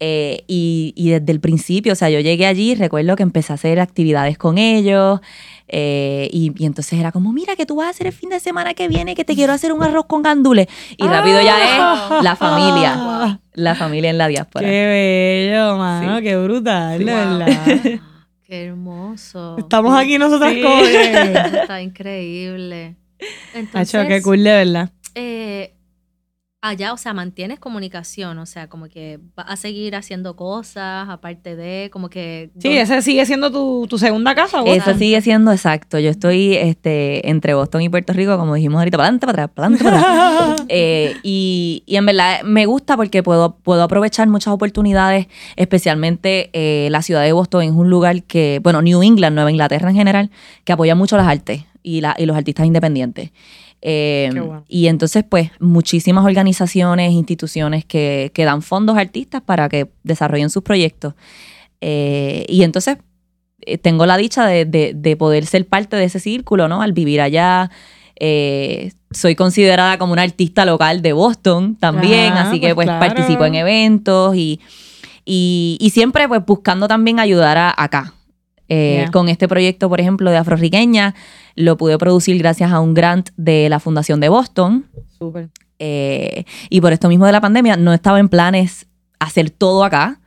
[0.00, 3.54] Eh, y, y desde el principio, o sea, yo llegué allí, recuerdo que empecé a
[3.54, 5.20] hacer actividades con ellos.
[5.68, 8.38] eh, y, y entonces era como, mira, que tú vas a hacer el fin de
[8.38, 10.68] semana que viene, que te quiero hacer un arroz con gandules.
[10.96, 11.56] Y rápido ya
[12.18, 14.64] es la familia, Ah, la familia en la diáspora.
[14.68, 16.22] Qué bello, mano, Sí.
[16.24, 17.14] qué brutal, Wow.
[17.14, 17.80] verdad.
[18.46, 19.56] Qué hermoso.
[19.58, 20.60] Estamos aquí nosotras Sí.
[20.62, 22.94] Eso está increíble.
[23.52, 24.90] Entonces, Hacho, qué cool, de verdad.
[25.16, 25.72] eh,
[26.68, 31.56] allá, o sea, mantienes comunicación, o sea, como que vas a seguir haciendo cosas, aparte
[31.56, 32.50] de, como que...
[32.58, 34.66] Sí, ¿dónde- ese sigue siendo tu, tu segunda casa, ¿o?
[34.66, 35.98] Eso sigue siendo exacto.
[35.98, 39.50] Yo estoy este, entre Boston y Puerto Rico, como dijimos ahorita, para adelante, para atrás,
[39.54, 40.66] para adelante, para atrás.
[40.68, 46.88] Eh, y, y en verdad me gusta porque puedo, puedo aprovechar muchas oportunidades, especialmente eh,
[46.90, 50.30] la ciudad de Boston es un lugar que, bueno, New England, Nueva Inglaterra en general,
[50.64, 53.30] que apoya mucho las artes y, la, y los artistas independientes.
[53.82, 54.64] Eh, bueno.
[54.68, 60.50] Y entonces, pues, muchísimas organizaciones, instituciones que, que dan fondos a artistas para que desarrollen
[60.50, 61.14] sus proyectos.
[61.80, 62.98] Eh, y entonces,
[63.60, 66.82] eh, tengo la dicha de, de- de poder ser parte de ese círculo, ¿no?
[66.82, 67.70] Al vivir allá.
[68.18, 72.86] Eh, soy considerada como una artista local de Boston también, Ah, así que pues pues
[72.86, 73.00] claro.
[73.14, 74.58] participo en eventos y,
[75.24, 78.14] y, y siempre pues buscando también ayudar a, acá.
[78.68, 79.10] Eh, Yeah.
[79.10, 81.14] Con este proyecto, por ejemplo, de Afroriqueña,
[81.54, 84.86] lo pude producir gracias a un grant de la Fundación de Boston.
[85.18, 85.50] Súper.
[85.78, 88.86] Eh, y por esto mismo de la pandemia, no estaba en planes
[89.18, 90.20] hacer todo acá.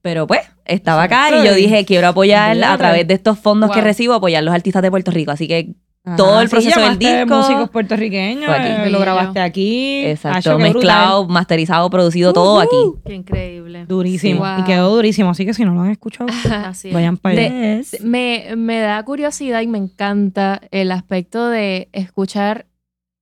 [0.00, 3.80] Pero pues, estaba acá y yo dije, quiero apoyar a través de estos fondos que
[3.80, 5.30] recibo, apoyar los artistas de Puerto Rico.
[5.30, 8.66] Así que Ajá, Todo el sí, proceso del disco músicos puertorriqueños, aquí.
[8.66, 10.04] eh, lo grabaste aquí.
[10.04, 12.76] Exacto, mezclado, masterizado, producido, todo aquí.
[13.06, 13.86] Qué increíble.
[13.86, 14.44] Durísimo.
[14.44, 14.62] Sí.
[14.62, 15.30] Y quedó durísimo.
[15.30, 16.28] Así que si no lo han escuchado,
[16.64, 16.94] Así es.
[16.94, 17.82] vayan para allá.
[18.00, 22.66] Me, me da curiosidad y me encanta el aspecto de escuchar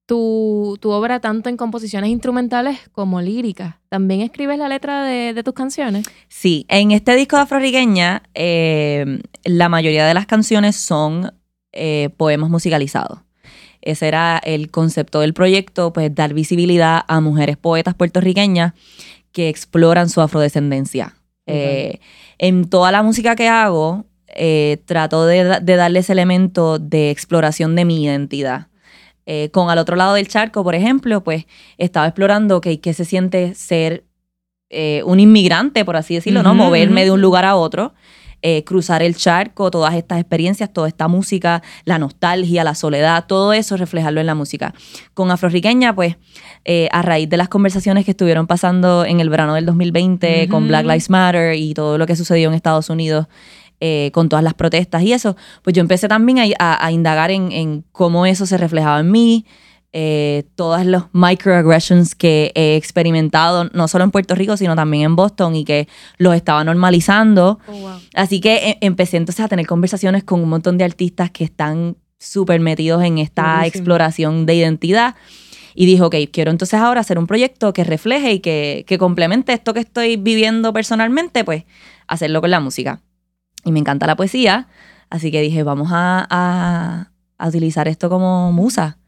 [0.06, 3.74] tu, tu obra tanto en composiciones instrumentales como líricas.
[3.90, 6.06] ¿También escribes la letra de, de tus canciones?
[6.28, 11.32] Sí, en este disco de Afroriqueña, eh, la mayoría de las canciones son
[11.72, 13.20] eh, poemas musicalizados.
[13.82, 18.74] Ese era el concepto del proyecto, pues dar visibilidad a mujeres poetas puertorriqueñas
[19.32, 21.16] que exploran su afrodescendencia.
[21.46, 21.98] Eh,
[22.38, 27.74] en toda la música que hago, eh, trato de, de darle ese elemento de exploración
[27.74, 28.68] de mi identidad.
[29.26, 31.46] Eh, con al otro lado del charco, por ejemplo, pues
[31.78, 34.04] estaba explorando qué se siente ser
[34.70, 36.50] eh, un inmigrante, por así decirlo, ¿no?
[36.50, 37.92] Ujú, Moverme de un lugar a otro,
[38.42, 43.52] eh, cruzar el charco, todas estas experiencias, toda esta música, la nostalgia, la soledad, todo
[43.52, 44.74] eso, reflejarlo en la música.
[45.14, 46.16] Con Afroriqueña, pues,
[46.64, 50.68] eh, a raíz de las conversaciones que estuvieron pasando en el verano del 2020 con.
[50.68, 53.26] Black Lives Matter y todo lo que sucedió en Estados Unidos
[53.80, 57.30] eh, con todas las protestas y eso, pues yo empecé también a, a- a indagar
[57.30, 59.46] en, en cómo eso se reflejaba en mí,
[59.92, 65.16] eh, todas los microaggressions que he experimentado, no solo en Puerto Rico, sino también en
[65.16, 67.58] Boston y que los estaba normalizando.
[67.66, 71.44] Oh, Así que eh, empecé entonces a tener conversaciones con un montón de artistas que
[71.44, 75.14] están súper metidos en esta exploración de identidad.
[75.74, 79.52] Y dije, ok, quiero entonces ahora hacer un proyecto que refleje y que, que complemente
[79.52, 81.64] esto que estoy viviendo personalmente, pues
[82.08, 83.00] hacerlo con la música.
[83.64, 84.68] Y me encanta la poesía,
[85.10, 88.98] así que dije, vamos a, a- a utilizar esto como musa.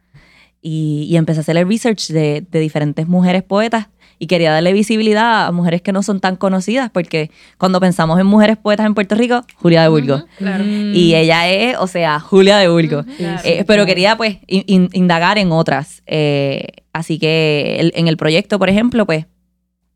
[0.62, 3.88] Y, y empecé a hacer el research de, de diferentes mujeres poetas
[4.20, 8.26] y quería darle visibilidad a mujeres que no son tan conocidas, porque cuando pensamos en
[8.26, 10.24] mujeres poetas en Puerto Rico, Julia de Burgos.
[10.38, 10.62] Claro.
[10.62, 10.92] Mm.
[10.94, 13.04] Y ella es, o sea, Julia de Burgos.
[13.16, 13.40] Claro.
[13.44, 16.02] Eh, pero quería pues in- in- indagar en otras.
[16.06, 19.26] Eh, así que el- en el proyecto, por ejemplo, pues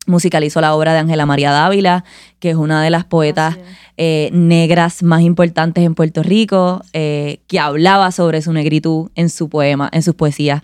[0.06, 2.04] musicalizó la obra de Ángela María Dávila,
[2.38, 3.58] que es una de las poetas
[3.96, 9.48] eh, negras más importantes en Puerto Rico, eh, que hablaba sobre su negritud en su
[9.48, 10.62] poema, en sus poesías.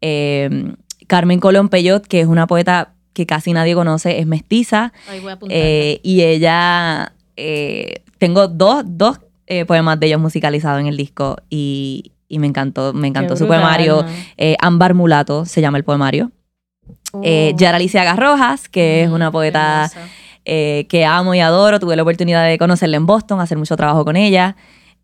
[0.00, 0.74] Eh,
[1.06, 5.38] Carmen Colón Peyot, que es una poeta que casi nadie conoce, es mestiza, voy a
[6.02, 7.12] y ella,
[8.18, 9.20] tengo dos, dos
[9.66, 13.44] poemas de ellos musicalizados en el disco y, y me encantó, me encantó Qué su
[13.44, 14.02] brutal, poemario.
[14.02, 14.56] ¿no?
[14.60, 16.30] Ámbar Mulato se llama el poemario.
[17.22, 17.58] Eh, Oh.
[17.58, 19.90] Yara Alicia Garrojas, que es una Mm, poeta
[20.44, 21.78] eh, que amo y adoro.
[21.78, 24.56] Tuve la oportunidad de conocerla en Boston, hacer mucho trabajo con ella.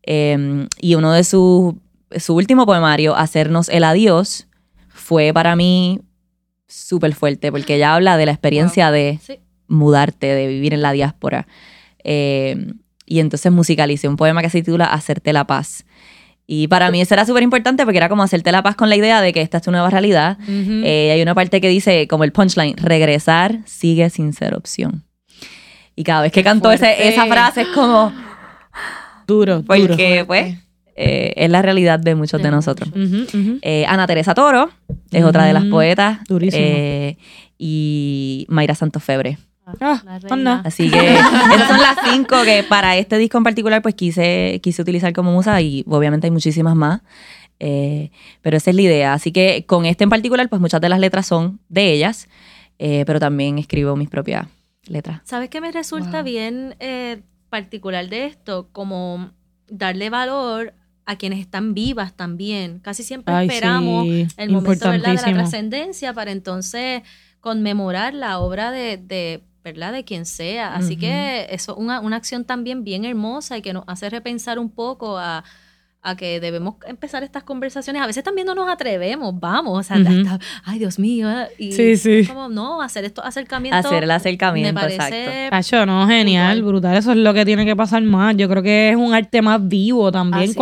[0.02, 1.74] Eh, y uno de sus,
[2.16, 4.46] su último poemario, Hacernos el Adiós,
[4.88, 6.00] fue para mí
[6.66, 9.38] súper fuerte, porque ella habla de la experiencia de Sí.
[9.68, 11.46] mudarte, de vivir en la diáspora.
[12.04, 12.72] Eh,
[13.06, 15.84] y entonces musicalicé un poema que se titula Hacerte la paz.
[16.50, 18.96] Y para mí eso era súper importante porque era como hacerte la paz con la
[18.96, 20.38] idea de que esta es tu nueva realidad.
[20.48, 25.04] Eh, hay una parte que dice, como el punchline, regresar sigue sin ser opción.
[25.94, 28.12] Y cada vez que canto ese- esa frase es como,
[29.26, 29.64] duro, duro.
[29.66, 30.56] porque pues
[30.96, 32.88] eh, es la realidad de muchos de nosotros.
[33.62, 34.70] Eh, Ana Teresa Toro
[35.12, 36.18] es otra de las Mm, poetas.
[36.28, 36.64] durísimo.
[37.58, 39.36] y Mayra Santos Febre.
[39.80, 40.34] Ah, La reina.
[40.34, 40.62] anda.
[40.64, 44.82] Así que esas son las cinco que para este disco en particular pues quise, quise
[44.82, 47.00] utilizar como musa y obviamente hay muchísimas más.
[47.60, 48.10] Eh,
[48.42, 49.12] pero esa es la idea.
[49.14, 52.28] Así que con este en particular pues muchas de las letras son de ellas,
[52.78, 54.46] eh, pero también escribo mis propias
[54.86, 55.20] letras.
[55.24, 56.24] ¿Sabes qué me resulta Wow.
[56.24, 58.68] bien eh, particular de esto?
[58.72, 59.32] Como
[59.68, 60.72] darle valor
[61.04, 62.78] a quienes están vivas también.
[62.80, 65.08] Casi siempre Ay, esperamos sí, el momento ¿verdad?
[65.08, 67.02] de la trascendencia para entonces
[67.40, 69.92] conmemorar la obra de, de, ¿verdad?
[69.92, 70.74] de quien sea.
[70.74, 74.58] Así que eso es una, una acción también bien hermosa y que nos hace repensar
[74.58, 75.44] un poco a,
[76.00, 78.00] a que debemos empezar estas conversaciones.
[78.02, 81.96] A veces también no nos atrevemos, vamos, o sea, hasta, ay Dios mío, y Sí,
[81.96, 82.26] sí.
[82.26, 83.84] como no, hacer estos acercamientos.
[83.84, 85.10] Hacer el me acercamiento, exacto.
[85.10, 86.72] parece Cacho, no, genial, Brutal.
[86.72, 86.96] brutal.
[86.96, 88.36] Eso es lo que tiene que pasar más.
[88.36, 90.56] Yo creo que es un arte más vivo también Así es.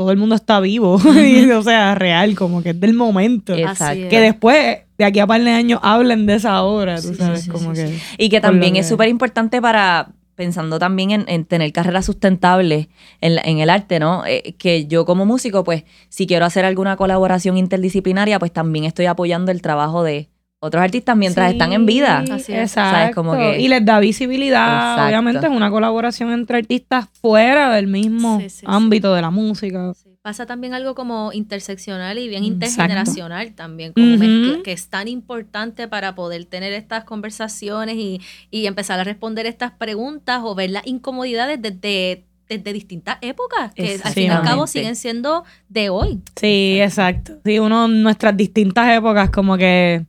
[0.00, 0.98] Todo el mundo está vivo.
[1.14, 3.52] Y, o sea, real, como que es del momento.
[3.54, 4.08] Exacto.
[4.08, 7.42] Que después, de aquí a par de años, hablen de esa obra, tú Sí, sabes,
[7.42, 7.98] sí, como sí, que...
[8.16, 12.88] Y que también es súper importante para, pensando también en, en tener carreras sustentables
[13.20, 14.24] en, la- en el arte, ¿no?
[14.24, 19.04] Eh, que yo como músico, pues, si quiero hacer alguna colaboración interdisciplinaria, pues también estoy
[19.04, 20.29] apoyando el trabajo de
[20.62, 22.18] otros artistas mientras Sí, están en vida.
[22.30, 22.70] Así es.
[22.70, 22.96] Exacto.
[22.96, 23.14] ¿Sabes?
[23.14, 24.92] Como que- Y les da visibilidad.
[24.92, 25.04] Exacto.
[25.06, 28.66] Obviamente es una colaboración entre artistas fuera del mismo Sí, sí, sí.
[28.68, 29.92] ámbito de la música.
[29.94, 30.10] Sí.
[30.22, 32.66] Pasa también algo como interseccional y bien Exacto.
[32.66, 38.20] intergeneracional también, como mezcla- que es tan importante para poder tener estas conversaciones y,
[38.50, 43.98] y empezar a responder estas preguntas o ver las incomodidades desde, desde distintas épocas, que
[44.04, 46.20] al fin y al cabo siguen siendo de hoy.
[46.38, 47.38] Sí, exacto.
[47.42, 50.04] Sí, uno en nuestras distintas épocas, como que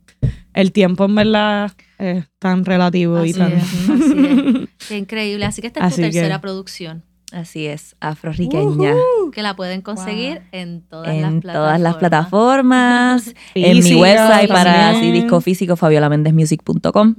[0.54, 3.52] el tiempo en verdad es tan relativo y tan.
[3.52, 4.68] es, así es.
[4.88, 5.44] Qué increíble.
[5.44, 8.92] Así que esta es Así tu que- tercera producción, Así es, afroriqueña.
[9.32, 11.54] que la pueden conseguir en todas las plataformas.
[11.54, 17.14] todas las plataformas, en mi website para así disco físico, fabiolamendesmusic.com.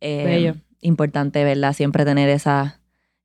[0.00, 0.54] Eh, Bello.
[0.80, 1.72] Importante, ¿verdad?
[1.72, 2.77] Siempre tener esa,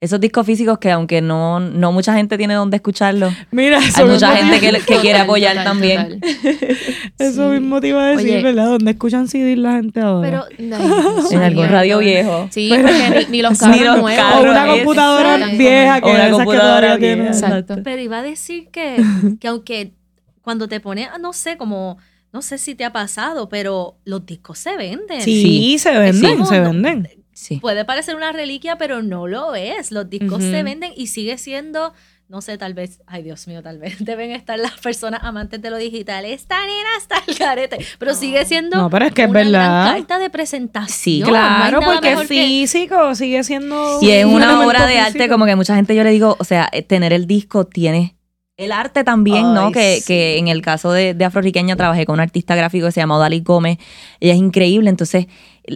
[0.04, 4.32] esos discos físicos que aunque no, no mucha gente tiene donde escucharlo, Mira, hay mucha
[4.34, 6.20] te- gente que, que quiere apoyar total, también.
[6.20, 6.22] total.
[7.20, 7.60] Eso Sí.
[7.60, 8.44] mismo te iba a decir, Oye.
[8.44, 8.66] ¿verdad?
[8.66, 10.46] ¿Dónde escuchan CD la gente ahora?
[10.58, 12.48] Pero Dios En algún radio viejo.
[12.52, 14.22] Sí, porque ni, ni los carros Ni los nuevos.
[14.22, 17.16] carros, o una es- computadora vieja que O una que computadora todavía vieja.
[17.16, 17.28] tienen.
[17.34, 17.76] Exacto.
[17.84, 18.98] Pero iba a decir que,
[19.39, 19.94] que aunque
[20.42, 21.98] cuando te pones, ah, no sé, como,
[22.34, 25.22] no sé si te ha pasado, pero los discos se venden.
[25.22, 25.80] Sí, Sí.
[25.80, 27.23] se venden, se no- venden.
[27.34, 27.58] Sí.
[27.58, 29.91] Puede parecer una reliquia, pero no lo es.
[29.91, 31.93] Los discos se venden y sigue siendo,
[32.30, 35.69] no sé, tal vez, ay Dios mío, tal vez deben estar las personas amantes de
[35.69, 36.26] lo digital.
[36.26, 39.52] Esta nena está el carete, pero sigue siendo No, pero es que es verdad.
[39.86, 40.98] gran carta de presentación.
[40.98, 44.00] Sí, No Claro, nada porque mejor que- físico sigue siendo.
[44.02, 45.34] Y es un una obra de arte, físico.
[45.34, 48.15] como que mucha gente yo le digo, o sea, eh, tener el disco tiene
[48.56, 49.67] el arte también, ¿no?
[49.67, 50.04] Ay, Que, sí.
[50.06, 53.17] que en el caso de, de Afroriqueña trabajé con un artista gráfico que se llama
[53.17, 53.80] Odali Gómez.
[54.19, 55.26] Ella es increíble, entonces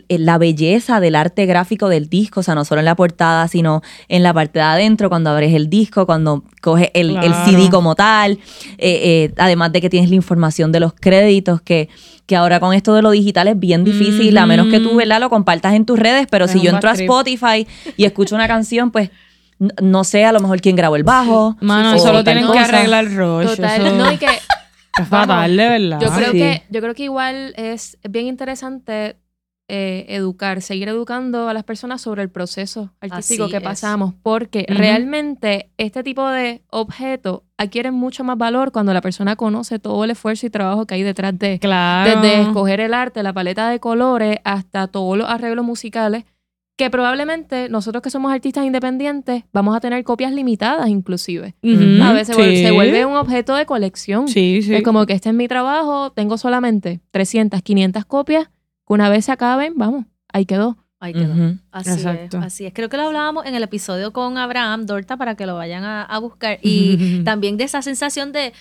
[0.09, 3.81] la belleza del arte gráfico del disco, o sea, no solo en la portada, sino
[4.09, 7.17] en la parte de adentro, cuando abres el disco, cuando coges el.
[7.45, 8.39] CD como tal, eh,
[8.79, 11.87] eh, además de que tienes la información de los créditos, que,
[12.25, 14.95] que ahora con esto de lo digital es bien difícil, a menos que tú.
[14.95, 15.19] ¿verdad?
[15.21, 16.93] Lo compartas en tus redes, pero Es si yo entro a.
[16.93, 19.09] Spotify y escucho una canción, pues
[19.81, 21.55] no sé a lo mejor quién grabó el bajo.
[21.61, 22.59] Mano, o solo tienen cosa.
[22.67, 23.55] que arreglar Roche.
[23.55, 23.85] Total.
[23.87, 24.25] eso No, y que
[24.99, 25.99] es fatal, de verdad.
[26.01, 26.37] yo creo Sí.
[26.39, 29.15] que yo creo que igual es bien interesante
[29.69, 33.63] eh, educar, seguir educando a las personas sobre el proceso artístico Así que es.
[33.63, 39.79] pasamos, porque realmente este tipo de objetos adquieren mucho más valor cuando la persona conoce
[39.79, 42.21] todo el esfuerzo y trabajo que hay detrás de Claro.
[42.21, 46.23] desde escoger el arte, la paleta de colores, hasta todos los arreglos musicales,
[46.77, 51.55] que probablemente nosotros que somos artistas independientes vamos a tener copias limitadas inclusive.
[52.03, 52.63] A veces se vuelve- sí.
[52.63, 54.27] se vuelve un objeto de colección.
[54.27, 54.75] Sí, sí.
[54.75, 58.49] Es como que este es mi trabajo, tengo solamente 300, 500 copias,
[58.87, 60.77] que una vez se acaben, vamos, ahí quedó.
[60.99, 61.33] Ahí quedó.
[61.71, 62.39] Así Exacto.
[62.39, 62.73] es, así es.
[62.73, 66.01] Creo que lo hablábamos en el episodio con Abraham Dorta para que lo vayan a,
[66.01, 66.57] a buscar.
[66.63, 68.51] Y también de esa sensación de,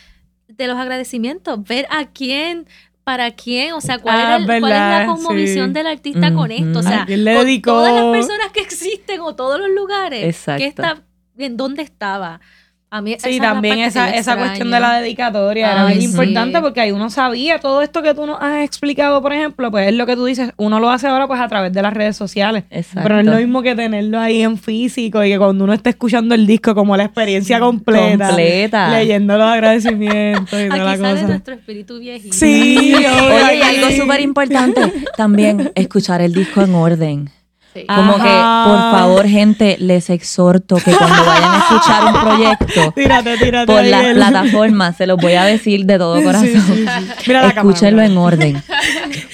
[0.48, 2.66] de los agradecimientos, ver a quién,
[3.04, 5.72] para quién, o sea, cuál, Ah, era el- cuál es la verdad, cosmovisión sí.
[5.72, 6.80] del artista con esto.
[6.80, 7.70] O sea, ¿A quién le con dedicó?
[7.70, 10.22] todas las personas que existen o todos los lugares.
[10.24, 10.58] Exacto.
[10.60, 11.02] ¿qué está,
[11.38, 12.40] ¿En dónde estaba?
[12.88, 16.06] A mí Sí, la también esa, esa cuestión de la dedicatoria era bien sí.
[16.06, 19.88] importante porque ahí uno sabía todo esto que tú nos has explicado, por ejemplo, pues
[19.88, 22.16] es lo que tú dices, uno lo hace ahora pues a través de las redes
[22.16, 22.62] sociales.
[22.70, 23.00] Exacto.
[23.02, 25.90] Pero no es lo mismo que tenerlo ahí en físico y que cuando uno está
[25.90, 28.90] escuchando el disco como la experiencia completa, Completa.
[28.90, 31.26] leyendo los agradecimientos y toda la Aquí sale cosa.
[31.26, 32.34] nuestro espíritu viejito.
[32.36, 34.80] Sí, Oye, y algo súper importante,
[35.16, 37.30] también escuchar el disco en orden.
[37.76, 37.86] Sí.
[37.86, 43.36] Como que, por favor, gente, les exhorto que cuando vayan a escuchar un proyecto Tírate,
[43.36, 43.70] tírate.
[43.72, 46.48] por las plataformas, se los voy a decir de todo corazón.
[46.48, 46.86] Sí, sí.
[47.26, 48.62] Mira la Escúchenlo en orden.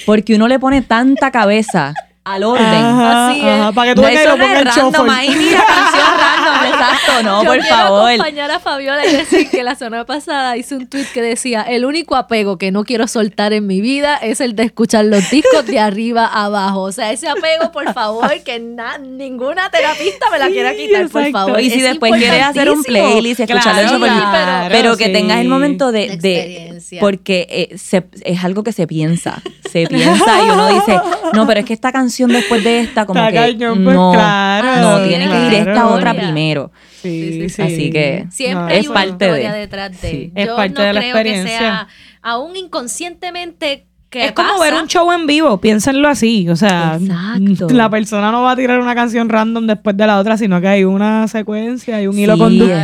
[0.05, 1.93] Porque uno le pone tanta cabeza
[2.25, 2.63] al orden.
[2.65, 3.45] Ajá, Así es.
[3.45, 7.23] ajá, para que tú no eso lo no pongas random ahí, mira, canción random, exacto,
[7.23, 8.09] no, Yo por quiero favor.
[8.11, 11.83] acompañar a Fabiola y decir que la semana pasada hice un tweet que decía, el
[11.83, 15.65] único apego que no quiero soltar en mi vida es el de escuchar los discos
[15.65, 16.81] de arriba a abajo.
[16.83, 21.23] O sea, ese apego, por favor, que na- ninguna terapista me la quiera quitar, por
[21.23, 21.47] exacto.
[21.47, 21.59] favor.
[21.61, 25.05] Y si Es después quieres hacer un playlist y escucharlo Claro, shuffle, claro, pero que
[25.07, 25.11] sí.
[25.11, 27.01] tengas el momento de, de- experiencia.
[27.01, 30.97] porque eh, se- es algo que se piensa, se piensa y uno dice,
[31.33, 34.11] no, pero es que esta canción después de esta como Está que cañón, pues, no,
[34.13, 35.71] claro, no tiene que ir claro.
[35.71, 36.71] esta otra primero.
[37.01, 37.61] Sí, sí.
[37.61, 40.09] Así que Siempre No, hay es una parte historia de- detrás de.
[40.09, 40.31] sí.
[40.35, 41.57] Es Yo parte no de la creo que experiencia.
[41.59, 41.87] sea
[42.21, 46.47] aún inconscientemente Es como ver un show en vivo, piénsenlo así.
[46.49, 47.69] O sea, Exacto.
[47.73, 50.67] la persona no va a tirar una canción random después de la otra, sino que
[50.67, 52.77] hay una secuencia, hay un hilo conductor.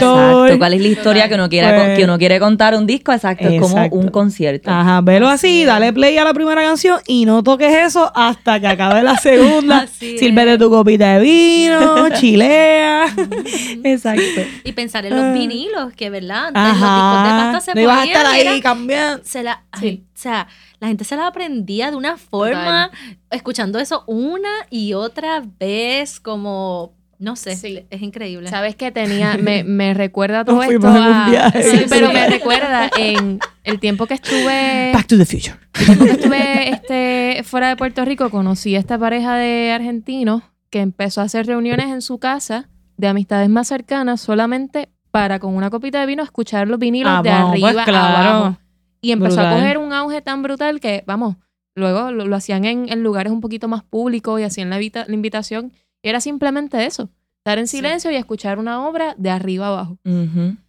[0.50, 0.58] Exacto.
[0.60, 3.12] ¿Cuál es la historia que uno quiere Pues- que uno quiere contar un disco?
[3.14, 4.70] Exacto, es como un concierto.
[4.72, 8.68] Ajá, velo así, dale play a la primera canción y no toques eso hasta que
[8.68, 9.88] acabe la segunda.
[10.00, 13.06] Sírvete tu copita de vino, chilea.
[13.84, 14.42] Exacto.
[14.64, 16.96] Y pensar en los vinilos, que verdad, antes los Ajá.
[16.96, 19.24] discos de pasta se no ibas a estar ahí cambiando.
[19.24, 20.04] se la, Sí.
[20.20, 20.48] O sea,
[20.82, 22.92] la gente se la aprendía de una forma,
[23.32, 27.86] escuchando eso una y otra vez, como, no sé, Sí.
[27.90, 28.50] es increíble.
[28.50, 31.64] Sabes que tenía, me, me recuerda todo esto a- viaje.
[31.64, 35.56] Sí, pero me recuerda en el tiempo que estuve Back to the future.
[35.80, 40.44] el tiempo que estuve este, fuera de Puerto Rico, conocí a esta pareja de argentinos
[40.70, 45.56] que empezó a hacer reuniones en su casa de amistades más cercanas solamente para con
[45.56, 48.28] una copita de vino escuchar los vinilos Ah, de bueno, arriba pues claro.
[48.30, 48.58] abajo.
[49.02, 51.36] Y empezó a coger un auge tan brutal que, vamos,
[51.76, 55.06] luego lo, lo hacían en, en lugares un poquito más públicos y hacían la, invita-
[55.08, 55.72] la invitación.
[56.02, 59.98] Y era simplemente eso, estar en silencio y escuchar una obra de arriba abajo.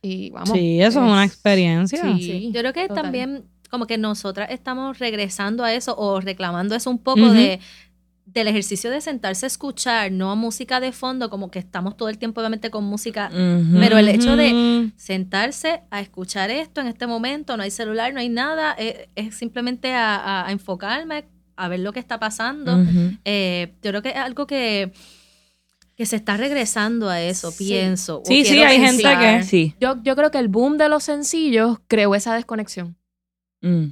[0.02, 0.50] Y vamos.
[0.50, 2.00] Sí, eso es una experiencia.
[2.16, 2.50] Sí.
[2.52, 3.02] Yo creo que total.
[3.04, 7.60] también como que nosotras estamos regresando a eso o reclamando eso un poco de
[8.32, 12.08] del ejercicio de sentarse a escuchar, no a música de fondo, como que estamos todo
[12.08, 13.28] el tiempo obviamente con música,
[13.80, 18.20] pero el hecho de sentarse a escuchar esto en este momento, no hay celular, no
[18.20, 21.24] hay nada, eh, es, simplemente a, a- a enfocarme,
[21.56, 22.76] a ver lo que está pasando.
[22.76, 23.16] Ujú.
[23.24, 24.92] Eh, yo creo que es algo que,
[25.96, 27.64] que se está regresando a eso, Sí.
[27.68, 28.22] pienso.
[28.24, 29.74] Sí, sí, hay gente que- Sí.
[29.80, 32.96] Yo, yo creo que el boom de los sencillos creó esa desconexión.
[33.60, 33.86] Mm.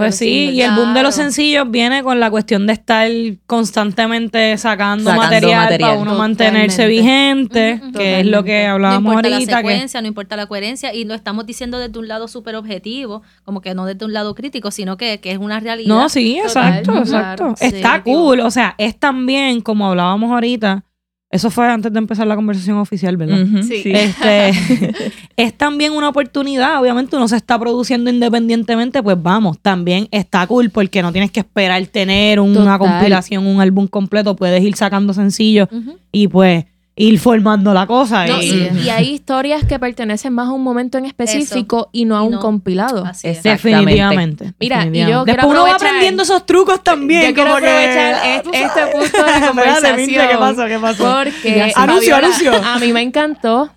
[0.00, 2.72] Pues Pero sí, sí, y el boom de los sencillos viene con la cuestión de
[2.72, 3.06] estar
[3.46, 5.90] constantemente sacando, Sacando material, material.
[5.90, 8.66] para uno mantenerse vigente, que es lo que totalmente.
[8.68, 9.56] No hablábamos importa la ahorita.
[9.56, 13.20] que, secuencia, no importa la coherencia, y lo estamos diciendo desde un lado súper objetivo,
[13.44, 15.94] como que no desde un lado crítico, sino que, que es una realidad.
[15.94, 17.54] no, sí, Total, exacto, claro, exacto.
[17.58, 17.66] sí.
[17.76, 20.82] Está cool, o sea, es también, como hablábamos ahorita,
[21.30, 23.46] eso fue antes de empezar la conversación oficial, ¿verdad?
[23.62, 23.82] Sí.
[23.84, 23.92] sí.
[23.94, 24.50] Este,
[25.36, 30.70] es también una oportunidad, obviamente uno se está produciendo independientemente, pues vamos, también está cool
[30.70, 32.78] porque no tienes que esperar tener una Total.
[32.78, 35.68] compilación, un álbum completo, puedes ir sacando sencillos
[36.10, 36.64] y pues
[36.96, 38.26] ir formando la cosa.
[38.26, 42.04] No, y, y, y hay historias que pertenecen más a un momento en específico y
[42.04, 42.40] no a Y un no.
[42.40, 43.04] compilado.
[43.06, 43.38] Así es.
[43.38, 43.68] Exacto.
[43.68, 44.52] definitivamente.
[44.60, 47.28] Mira, y yo Después uno va aprendiendo esos trucos también.
[47.28, 48.16] Yo quiero como aprovechar
[48.52, 50.28] este punto de la conversación.
[50.28, 50.66] ¿Qué pasó?
[50.66, 51.04] ¿Qué pasó?
[51.24, 52.52] Porque Anuncio, Fabiola, anuncio.
[52.64, 53.70] a mí me encantó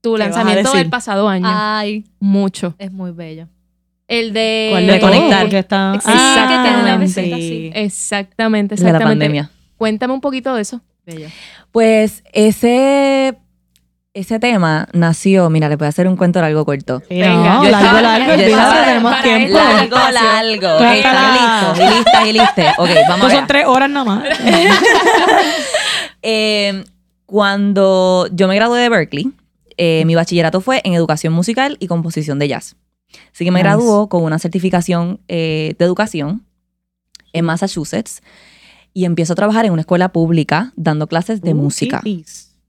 [0.00, 1.46] tu ¿Qué vas a lanzamiento del pasado año.
[1.50, 2.74] Ay, Mucho.
[2.78, 3.48] es muy bello.
[4.08, 5.40] El de ¿Cuál de conectar?
[5.42, 5.92] Porque está...
[6.00, 6.12] Sí, que
[6.62, 7.42] tiene una Ah, receta sí.
[7.42, 7.70] así.
[7.74, 9.24] Exactamente, De la exactamente.
[9.26, 9.50] pandemia.
[9.76, 10.80] Cuéntame un poquito de eso.
[11.06, 11.28] Bello.
[11.72, 13.36] Pues ese,
[14.14, 17.00] ese tema nació, mira, le voy a hacer un cuento largo corto.
[17.08, 17.54] Sí, Venga.
[17.54, 19.56] no, Yo largo, estaba- largo, yo olvídate, estaba- tenemos para tiempo.
[19.58, 20.74] Largo, largo.
[20.74, 20.96] Ok, Claro.
[20.96, 22.78] están listos, y listas, y listas.
[22.78, 23.36] Ok, vamos allá.
[23.38, 24.24] son tres horas nada más.
[26.22, 26.84] Eh,
[27.26, 29.32] cuando yo me gradué de Berkeley,
[29.78, 32.76] eh, mi bachillerato fue en educación musical y composición de jazz.
[33.32, 33.68] Así que me Nice.
[33.68, 36.44] graduó con una certificación eh, de educación
[37.32, 38.20] en Massachusetts
[38.94, 42.02] y empiezo a trabajar en una escuela pública dando clases de Uh, música.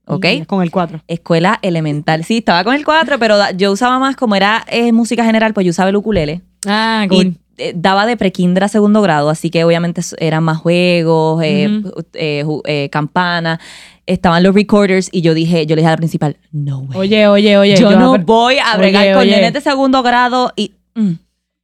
[0.04, 0.26] ¿Ok?
[0.46, 1.00] Con el 4.
[1.06, 2.24] Escuela elemental.
[2.24, 5.64] Sí, estaba con el 4, pero yo usaba más, como era eh, música general, pues
[5.64, 6.42] yo usaba el ukulele.
[6.66, 11.42] Ah, Y eh, daba de prekinder a segundo grado, así que obviamente eran más juegos,
[11.44, 11.82] eh,
[12.14, 13.60] eh, ju- eh, campana.
[14.06, 16.98] estaban los recorders y yo dije, yo le dije a la principal, no way.
[16.98, 17.76] Oye, oye, oye.
[17.76, 19.30] yo, no voy a bregar Oye, con oye.
[19.36, 21.12] nenes de segundo grado y mm,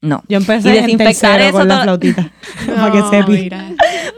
[0.01, 0.22] no.
[0.28, 2.30] Yo empecé y desinfectar eso con la flautita.
[2.66, 3.51] para que No, sepi.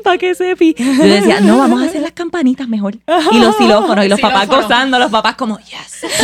[0.05, 0.74] para que sepi.
[0.78, 2.97] Yo decía, no, vamos a hacer las campanitas mejor.
[3.33, 6.03] Y los xilófonos, y los papás gozando, los papás como, yes.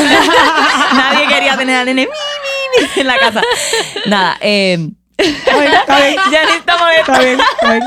[0.95, 3.43] Nadie quería tener al nene mi, mi, mi en la casa.
[4.07, 5.57] Nada, eh, está
[6.01, 6.17] bien.
[6.31, 7.85] ya necesitamos Está bien, está bien.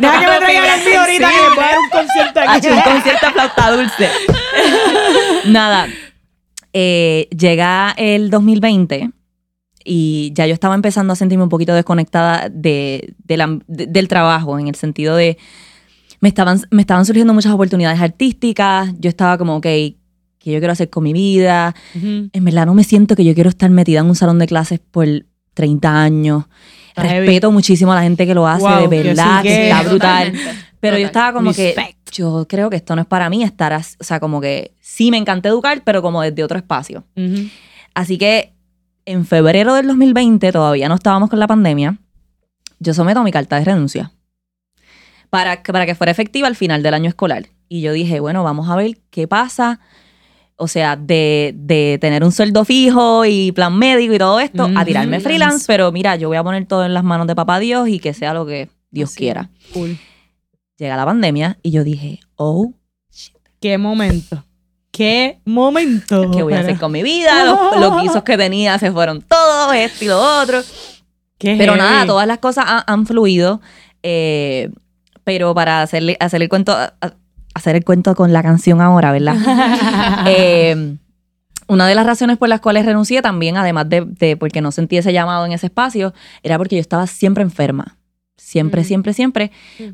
[0.00, 2.68] Deja que me traigan el mío ahorita que voy a dar un concierto aquí.
[2.68, 4.10] Un concierto de flauta dulce.
[5.44, 5.88] Nada.
[6.72, 9.10] eh, llega el 2020
[9.84, 14.08] y ya yo estaba empezando a sentirme un poquito desconectada de, de la- de- del
[14.08, 15.38] trabajo, en el sentido de.
[16.20, 18.92] Me estaban, me estaban surgiendo muchas oportunidades artísticas.
[18.98, 19.96] Yo estaba como, ok, ¿qué
[20.44, 21.74] yo quiero hacer con mi vida?
[21.94, 22.28] Ujú.
[22.32, 24.80] En verdad no me siento que yo quiero estar metida en un salón de clases
[24.80, 25.06] por
[25.54, 26.44] 30 años.
[26.88, 27.26] Está heavy.
[27.26, 29.82] Respeto muchísimo a la gente que lo hace, Wow, de yo verdad, que que- está
[29.82, 30.26] brutal.
[30.32, 30.64] Totalmente.
[30.80, 31.22] Pero yo Total.
[31.22, 32.10] estaba como que, Respect.
[32.12, 35.16] yo creo que esto no es para mí estar, o sea, como que sí me
[35.18, 37.04] encanta educar, pero como desde otro espacio.
[37.16, 37.48] Ujú.
[37.94, 38.52] Así que
[39.10, 41.98] en febrero del 2020, todavía no estábamos con la pandemia,
[42.78, 44.12] yo someto mi carta de renuncia
[45.30, 47.46] para, que- para que fuera efectiva al final del año escolar.
[47.68, 49.80] Y yo dije, bueno, vamos a ver qué pasa.
[50.56, 54.84] O sea, de, de tener un sueldo fijo y plan médico y todo esto, a
[54.84, 57.88] tirarme freelance, pero mira, yo voy a poner todo en las manos de papá Dios
[57.88, 59.18] y que sea lo que Dios Así.
[59.18, 59.50] quiera.
[59.72, 59.96] Cool.
[60.76, 62.72] Llega la pandemia y yo dije, oh,
[63.60, 64.44] Qué momento.
[65.00, 66.30] Qué momento.
[66.36, 67.42] ¿qué voy a hacer con mi vida?
[67.46, 70.60] Los, los guisos que tenía se fueron todos, esto y lo otro.
[71.38, 71.78] Qué Pero heavy.
[71.88, 73.62] nada, todas las cosas han, han fluido.
[74.02, 74.68] eh,
[75.24, 76.76] pero para hacerle, hacer el cuento,
[77.54, 79.36] hacer el cuento con la canción ahora, ¿verdad?
[80.26, 80.96] Eh,
[81.66, 84.98] una de las razones por las cuales renuncié también, además de, de porque no sentí
[84.98, 87.96] ese llamado en ese espacio, era porque yo estaba siempre enferma.
[88.50, 89.52] Siempre, siempre, siempre.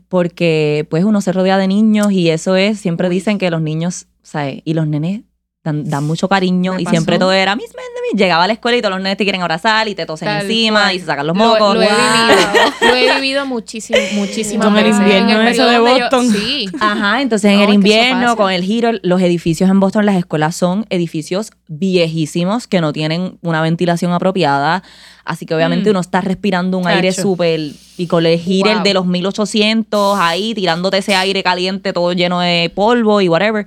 [0.08, 4.06] Porque pues uno se rodea de niños y eso es, siempre dicen que los niños,
[4.22, 4.62] ¿sabes?
[4.64, 5.20] Y los nenes
[5.66, 8.18] dan, dan mucho cariño Me y siempre todo era, mis men de mí.
[8.18, 10.42] Llegaba a la escuela y todos los nenes te quieren abrazar y te tosen Tal
[10.42, 10.94] encima cual.
[10.96, 11.74] y se sacan los Lo, mocos.
[11.74, 11.94] lo he Wow.
[11.96, 12.46] vivido.
[12.80, 16.30] Lo he vivido muchísimo, muchísimas el invierno En el eso de yo- Boston.
[16.32, 16.68] sí.
[16.80, 20.86] Ajá, entonces en el invierno, con el giro, los edificios en Boston, las escuelas son
[20.88, 24.82] edificios viejísimos que no tienen una ventilación apropiada.
[25.24, 25.92] Así que obviamente Mm.
[25.92, 27.60] uno está respirando un aire súper.
[27.98, 28.82] Y con el giro Wow.
[28.84, 33.66] de los 1800 ahí, tirándote ese aire caliente todo lleno de polvo y whatever.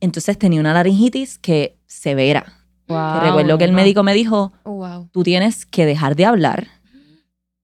[0.00, 2.52] Entonces tenía una laringitis que severa.
[2.88, 3.76] Wow, Que recuerdo que el wow.
[3.76, 5.08] médico me dijo: Oh, wow.
[5.12, 6.68] tú tienes que dejar de hablar,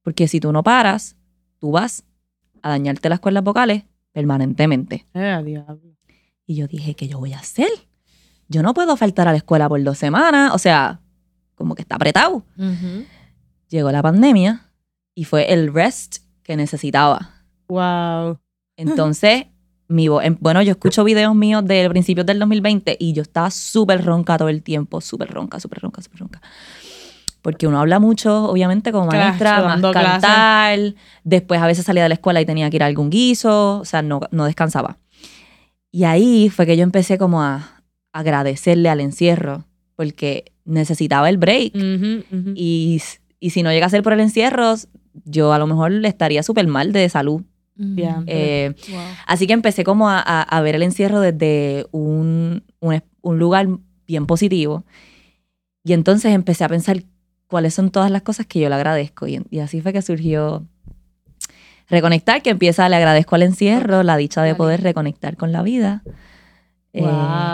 [0.03, 1.17] porque si tú no paras,
[1.59, 2.05] tú vas
[2.63, 5.07] a dañarte las cuerdas vocales permanentemente.
[5.15, 5.81] Eh, diablo.
[6.47, 7.69] Y yo dije, ¿qué yo voy a hacer?
[8.49, 11.01] Yo no puedo faltar a la escuela por dos semanas, o sea,
[11.55, 12.45] como que está apretado.
[13.69, 14.71] Llegó la pandemia
[15.15, 17.31] y fue el rest que necesitaba.
[17.69, 18.39] Wow.
[18.77, 19.47] Entonces,
[19.89, 23.51] mi voz, em- bueno, yo escucho videos míos del principio del 2020 y yo estaba
[23.51, 26.41] súper ronca todo el tiempo, súper ronca, súper ronca, súper ronca.
[27.43, 30.21] Porque uno habla mucho, obviamente, como Claro, maestra, más dando clases.
[30.23, 30.95] cantar.
[31.25, 33.85] Después a veces salía de la escuela y tenía que ir a algún guiso, o
[33.85, 34.97] sea, no, no descansaba.
[35.91, 37.83] Y ahí fue que yo empecé como a
[38.13, 39.65] agradecerle al encierro,
[39.95, 41.73] porque necesitaba el break.
[42.57, 43.03] Y,
[43.41, 44.75] y si no llega a ser por el encierro,
[45.25, 47.43] yo a lo mejor le estaría súper mal de salud.
[47.77, 48.23] Ya.
[48.27, 49.01] Eh, Wow.
[49.27, 53.67] Así que empecé como a, a- a ver el encierro desde un, un, lugar
[54.07, 54.85] bien positivo.
[55.85, 57.03] Y entonces empecé a pensar
[57.49, 59.27] cuáles son todas las cosas que yo le agradezco.
[59.27, 60.67] Y, y así fue que surgió
[61.89, 66.03] Reconectar, que empieza, le agradezco al encierro, la dicha de poder reconectar con la vida,
[66.95, 67.03] eh,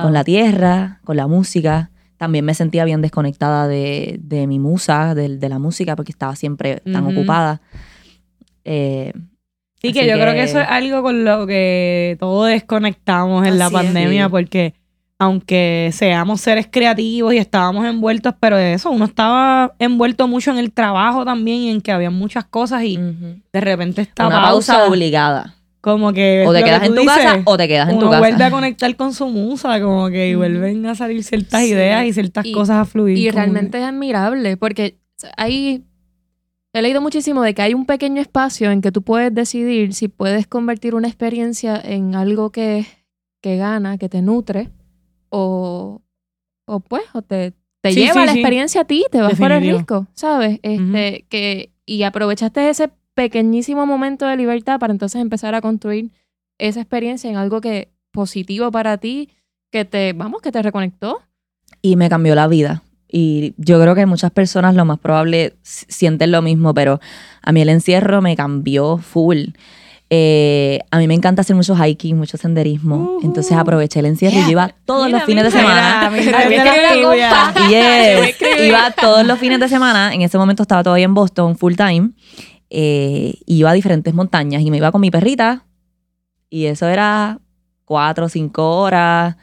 [0.02, 1.90] con la tierra, con la música.
[2.16, 6.36] También me sentía bien desconectada de, de mi musa, de, de la música, porque estaba
[6.36, 7.60] siempre tan ocupada.
[8.64, 9.12] Eh,
[9.82, 13.46] Sí, que Así yo creo que que- eso es algo con lo que todos desconectamos
[13.46, 13.82] en la Así es.
[13.82, 14.30] pandemia, Sí.
[14.30, 14.74] porque
[15.18, 20.56] aunque seamos seres creativos y estábamos envueltos, pero de eso, uno estaba envuelto mucho en
[20.58, 23.36] el trabajo también y en que había muchas cosas y ujú.
[23.52, 25.56] de repente esta una pausa, obligada.
[25.82, 27.98] como que O te lo que quedas en tu dices, casa o te quedas en
[27.98, 28.18] tu casa.
[28.18, 31.70] vuelve a conectar con su musa, como que y vuelven a salir ciertas Sí.
[31.70, 33.16] ideas y ciertas Y- cosas a fluir.
[33.16, 34.96] Y como que- realmente es admirable porque
[35.38, 35.84] hay...
[36.72, 40.08] He leído muchísimo de que hay un pequeño espacio en que tú puedes decidir si
[40.08, 42.86] puedes convertir una experiencia en algo que,
[43.40, 44.68] que gana, que te nutre,
[45.30, 46.00] o,
[46.66, 48.38] o pues, o te, te Sí, lleva sí, la sí.
[48.38, 50.60] experiencia a ti, te vas por el risco, ¿sabes?
[50.62, 56.12] Este, que, y aprovechaste ese pequeñísimo momento de libertad para entonces empezar a construir
[56.58, 59.30] esa experiencia en algo que positivo para ti,
[59.72, 61.20] que te, vamos, que te reconectó.
[61.82, 62.82] y me cambió la vida.
[63.12, 67.00] Y yo creo que muchas personas lo más probable sienten lo mismo, pero
[67.42, 69.48] a mí el encierro me cambió full.
[70.12, 72.96] Eh, a mí me encanta hacer mucho hiking, mucho senderismo.
[72.96, 73.20] Ujú.
[73.22, 76.10] Entonces aproveché el encierro y yo iba todos Mira, los fines de semana.
[76.10, 77.54] Mira.
[77.68, 78.36] Yes.
[78.66, 80.12] Iba todos los fines de semana.
[80.12, 82.10] En ese momento estaba todavía en Boston full time.
[82.70, 85.64] Eh, iba a diferentes montañas y me iba con mi perrita.
[86.48, 87.38] Y eso era
[87.84, 89.36] cuatro o cinco horas.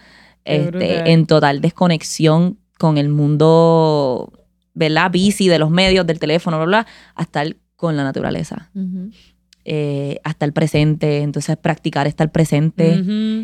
[0.43, 4.31] Este, en total desconexión con el mundo,
[4.73, 5.11] ¿verdad?
[5.11, 8.69] Bici, de los medios, del teléfono, bla, bla, hasta el- con la naturaleza.
[8.75, 9.11] Ujú.
[9.65, 11.21] Eh, hasta el presente.
[11.21, 12.93] Entonces, practicar estar presente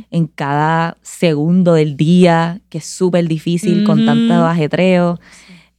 [0.10, 5.20] en cada segundo del día, que es súper difícil con tanto ajetreo.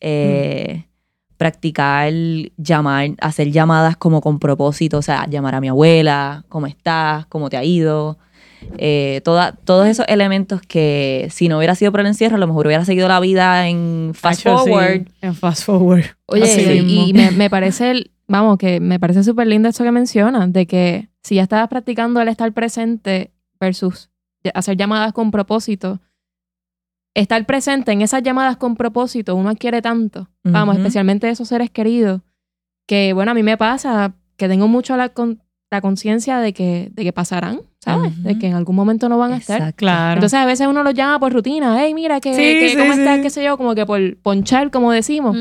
[0.01, 0.85] Eh,
[1.37, 2.13] Practicar,
[2.57, 7.27] llamar, hacer llamadas como con propósito, o sea, llamar a mi abuela, ¿cómo estás?
[7.27, 8.19] ¿Cómo te ha ido?
[8.79, 12.47] Eh, toda- todos esos elementos que si no hubiera sido por el encierro, a lo
[12.47, 15.07] mejor hubiera seguido la vida en fast sí, forward.
[15.21, 16.05] en fast forward.
[16.27, 16.63] Oye, Así
[17.09, 20.67] y, me, me parece, el- vamos, que me parece súper lindo esto que mencionas, de
[20.67, 24.11] que si ya estabas practicando el estar presente versus
[24.55, 26.01] hacer llamadas con propósito,
[27.15, 31.71] estar presente en esas llamadas con propósito, uno adquiere tanto, vamos, especialmente de esos seres
[31.71, 32.23] queridos,
[32.89, 35.41] que bueno, a mí me pasa que tengo mucho la, con-
[35.75, 38.23] la conciencia de que, de que pasarán, ¿sabes?
[38.23, 39.59] De que en algún momento no van a estar.
[39.59, 39.77] Exacto.
[39.79, 40.15] Claro.
[40.15, 42.93] Entonces a veces uno los llama por rutina, hey, mira, que, Sí, que sí, ¿cómo
[42.93, 43.21] estás?
[43.21, 45.37] qué sé yo, como que por ponchar, como decimos.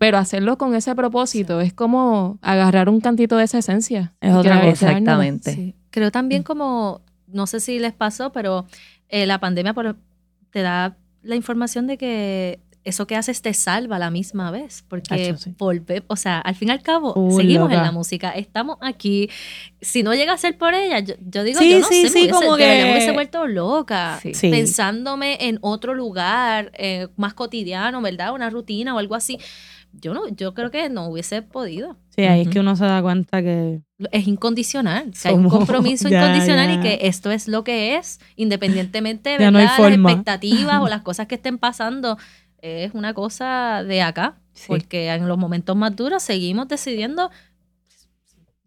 [0.00, 4.12] Pero hacerlo con ese propósito es como agarrar un cantito de esa esencia.
[4.20, 4.68] Es otra cosa.
[4.70, 5.52] Exactamente.
[5.54, 5.74] Sí.
[5.90, 8.64] Creo también como, no sé si les pasó, pero
[9.08, 9.96] eh, la pandemia por-
[10.50, 14.84] te da la información de que eso que haces te salva a la misma vez,
[14.88, 15.54] porque sí.
[15.58, 17.82] volver, o sea, al fin y al cabo, Uh, seguimos en loca.
[17.86, 19.28] la música, estamos aquí.
[19.80, 22.08] Si no llega a ser por ella, yo, yo digo, Sí, yo no sí, sé,
[22.08, 24.20] sí, me hubiese, como de verdad me que- hubiese vuelto loca,
[24.62, 28.32] pensándome en otro lugar eh, más cotidiano, ¿verdad?
[28.34, 29.38] Una rutina o algo así.
[29.94, 32.52] Yo no, yo creo que no hubiese podido Sí, ahí es Ujú.
[32.54, 33.80] que uno se da cuenta que
[34.10, 35.14] es incondicional.
[35.14, 36.74] Sea, hay un compromiso ya, incondicional ya.
[36.74, 41.26] y que esto es lo que es, independientemente Ya no las expectativas o las cosas
[41.26, 42.16] que estén pasando.
[42.62, 44.64] Es una cosa de acá, Sí.
[44.68, 47.30] porque en los momentos más duros seguimos decidiendo.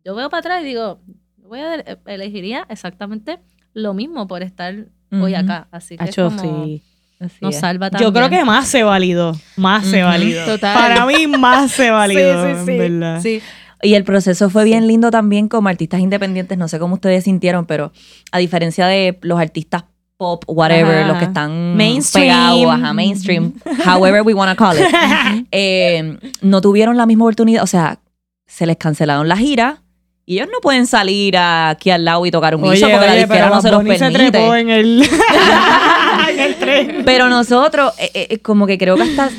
[0.04, 1.00] Yo veo para atrás y digo,
[1.38, 1.76] voy a
[2.06, 3.40] elegiría exactamente
[3.74, 4.76] lo mismo por estar
[5.12, 5.68] hoy acá.
[5.72, 6.84] Así que es Acho, como, sí.
[7.20, 7.62] Así nos es.
[7.62, 8.10] salva también.
[8.10, 9.34] Yo creo que más se validó.
[9.56, 10.46] Más se validó.
[10.46, 10.76] Total.
[10.76, 12.72] Para mí más se validó, Sí, sí, sí.
[12.72, 13.22] en verdad.
[13.22, 13.42] Sí.
[13.82, 16.58] Y el proceso fue bien lindo también como artistas independientes.
[16.58, 17.92] No sé cómo ustedes sintieron, pero
[18.32, 19.86] a diferencia de los artistas
[20.18, 21.08] pop, whatever, Ajá.
[21.10, 22.28] los que están Mainstream.
[22.28, 23.54] pegados, ajá, mainstream,
[23.86, 24.86] however we want to call it,
[25.52, 27.64] eh, no tuvieron la misma oportunidad.
[27.64, 28.00] O sea,
[28.48, 29.80] se les cancelaron las giras
[30.26, 33.50] y ellos no pueden salir aquí al lado y tocar un guiso porque la disquera
[33.50, 34.32] no se los se permite.
[34.32, 35.04] trepó en el,
[36.30, 37.02] en el tren.
[37.06, 39.30] Pero nosotros, eh, eh, como que creo que hasta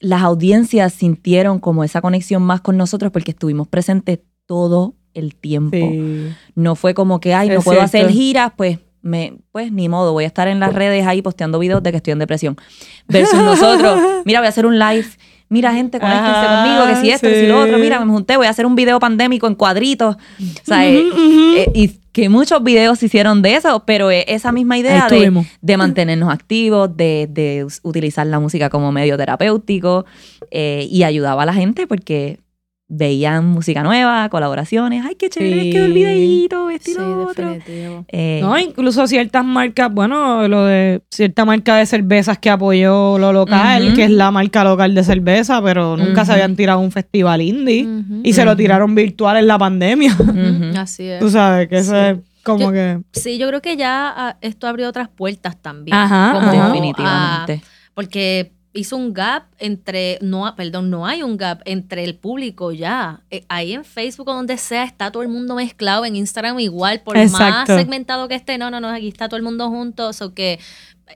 [0.00, 5.76] las audiencias sintieron como esa conexión más con nosotros porque estuvimos presentes todo el tiempo.
[5.76, 6.32] Sí.
[6.54, 7.96] No fue como que, ay, no Es puedo cierto.
[7.98, 8.78] hacer giras, pues,
[9.08, 11.96] me, pues ni modo, voy a estar en las redes ahí posteando videos de que
[11.96, 12.56] estoy en depresión.
[13.08, 15.06] Versus nosotros, mira, voy a hacer un live.
[15.50, 17.78] Mira, gente, conéctense Ah, conmigo, que si esto, que si lo otro.
[17.78, 20.16] Mira, me junté, voy a hacer un video pandémico en cuadritos.
[20.16, 21.02] O sea, eh,
[21.56, 25.46] eh, y que muchos videos se hicieron de eso, pero eh, esa misma idea de,
[25.62, 30.04] de mantenernos activos, de, de utilizar la música como medio terapéutico
[30.50, 32.40] y ayudaba a la gente porque
[32.90, 35.70] veían música nueva, colaboraciones, ay, qué chévere, Sí.
[35.72, 37.50] quedó el videíto, este y Sí, lo otro.
[37.52, 38.04] definitivo.
[38.08, 43.32] Eh, No, incluso ciertas marcas, bueno, lo de cierta marca de cervezas que apoyó lo
[43.34, 47.42] local, que es la marca local de cerveza, pero nunca se habían tirado un festival
[47.42, 47.86] indie
[48.24, 50.16] y se lo tiraron virtual en la pandemia.
[50.78, 51.20] Así es.
[51.20, 51.98] Tú sabes que eso Sí.
[51.98, 53.00] es como Yo- que...
[53.12, 55.94] Sí, yo creo que ya ah, esto abrió otras puertas también.
[55.94, 56.66] Ajá, Como, ajá.
[56.68, 57.60] Definitivamente.
[57.62, 62.72] ah, porque hizo un gap entre, no, perdón, no hay un gap entre el público
[62.72, 63.22] ya.
[63.30, 67.00] Eh, ahí en Facebook o donde sea está todo el mundo mezclado, en Instagram igual,
[67.00, 70.34] por más segmentado que esté, no, no, no, aquí está todo el mundo junto, o
[70.34, 70.60] que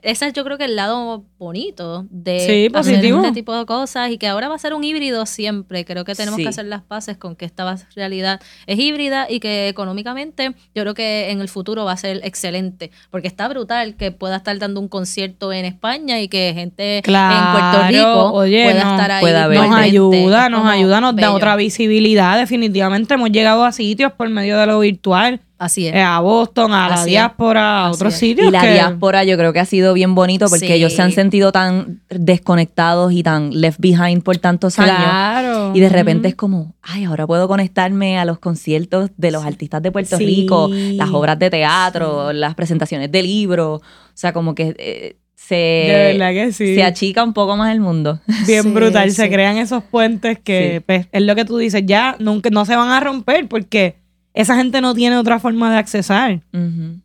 [0.01, 4.09] ese es yo creo que el lado bonito de Sí, hacer este tipo de cosas
[4.11, 5.85] y que ahora va a ser un híbrido siempre.
[5.85, 6.43] Creo que tenemos Sí.
[6.43, 10.93] que hacer las paces con que esta realidad es híbrida y que económicamente yo creo
[10.93, 14.79] que en el futuro va a ser excelente porque está brutal que pueda estar dando
[14.79, 19.21] un concierto en España y que gente en Puerto Rico oye, pueda no, estar ahí.
[19.21, 19.47] pueda.
[19.47, 22.37] Nos ayuda, nos ayuda, nos da otra visibilidad.
[22.37, 25.95] Definitivamente hemos llegado a sitios por medio de lo virtual, Así es.
[25.95, 27.05] eh, a Boston, a la Así es.
[27.11, 28.19] diáspora, a Así otros es.
[28.19, 28.47] sitios.
[28.47, 30.73] Y la que- diáspora yo creo que ha sido bien bonito porque Sí.
[30.73, 34.97] ellos se han sentido tan desconectados y tan left behind por tantos años.
[34.97, 35.71] Claro.
[35.73, 39.81] Y de repente es como, ay, ahora puedo conectarme a los conciertos de los artistas
[39.81, 40.25] de Puerto Sí.
[40.25, 43.81] Rico, las obras de teatro, las presentaciones de libros.
[43.81, 46.75] O sea, como que eh, se, De verdad que sí.
[46.75, 48.19] se achica un poco más el mundo.
[48.47, 49.11] Bien Sí, brutal.
[49.11, 49.29] Se sí.
[49.29, 50.83] crean esos puentes que Sí.
[50.85, 53.97] pues, es lo que tú dices, ya nunca, no se van a romper porque
[54.33, 56.41] esa gente no tiene otra forma de accesar.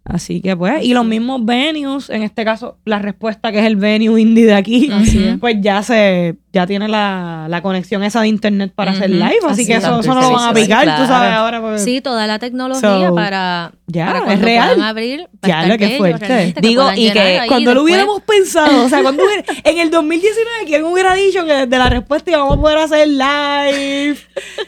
[0.04, 3.76] Así que pues, y los mismos venues, en este caso, la respuesta que es el
[3.76, 8.28] venue indie de aquí, Así pues ya se, ya tiene la, la conexión esa de
[8.28, 9.84] internet para hacer live, así, Así que es.
[9.84, 11.02] eso, eso no lo van a picar, claro.
[11.02, 11.60] tú sabes, ahora.
[11.60, 14.68] pues, Sí, toda la tecnología So, para, ya, para es cuando real.
[14.74, 15.28] puedan abrir.
[15.42, 16.54] Ya, lo que fuerte.
[16.62, 17.84] Digo, y que Cuando lo después.
[17.84, 21.90] hubiéramos pensado, o sea, cuando hubiera- en el 2019, ¿quién hubiera dicho que de la
[21.90, 24.16] respuesta íbamos a poder hacer live?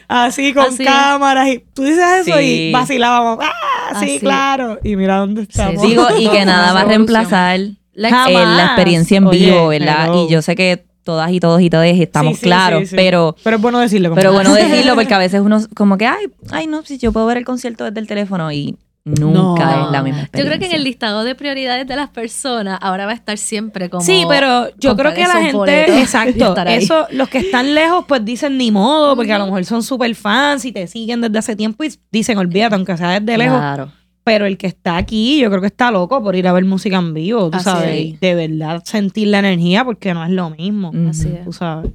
[0.09, 0.89] Así, con Así es.
[0.89, 1.49] cámaras.
[1.49, 2.68] Y tú dices eso Sí.
[2.68, 3.39] y vacilábamos.
[3.43, 3.95] ¡Ah!
[4.01, 4.20] Sí, Así.
[4.20, 4.78] claro.
[4.85, 5.81] Y mira dónde estamos.
[5.83, 5.89] sí.
[5.89, 7.59] Digo, y que nada va a reemplazar
[7.95, 10.05] La eh, la experiencia en Oye, vivo, ¿verdad?
[10.07, 10.26] hello.
[10.26, 12.96] Y yo sé que todas y todos y todas estamos Sí, sí, claros, sí, sí.
[12.96, 14.11] pero Pero es bueno decirlo.
[14.11, 17.12] como- pero bueno decirlo porque a veces uno como que ay, ay no, si yo
[17.12, 19.86] puedo ver el concierto desde el teléfono y nunca No.
[19.86, 20.44] es la misma Yo experiencia.
[20.44, 23.88] creo que en el listado de prioridades de las personas ahora va a estar siempre
[23.88, 24.05] como.
[24.05, 28.59] Sí, pero yo creo que la gente, exacto, eso, los que están lejos, pues dicen
[28.59, 31.82] ni modo, porque a lo mejor son súper fans y te siguen desde hace tiempo
[31.82, 33.59] y dicen, olvídate, aunque sea desde lejos.
[33.59, 33.90] Claro.
[34.23, 36.99] Pero el que está aquí, yo creo que está loco por ir a ver música
[36.99, 38.01] en vivo, tú Así sabes, es.
[38.05, 40.93] y de verdad sentir la energía, porque no es lo mismo.
[41.09, 41.45] Así es.
[41.45, 41.91] tú sabes.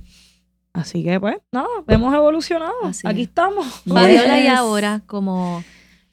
[0.74, 2.74] Así que, pues, no, hemos evolucionado.
[2.84, 3.28] Así aquí es.
[3.28, 3.66] estamos.
[3.88, 5.64] Fabiola, y ahora, como.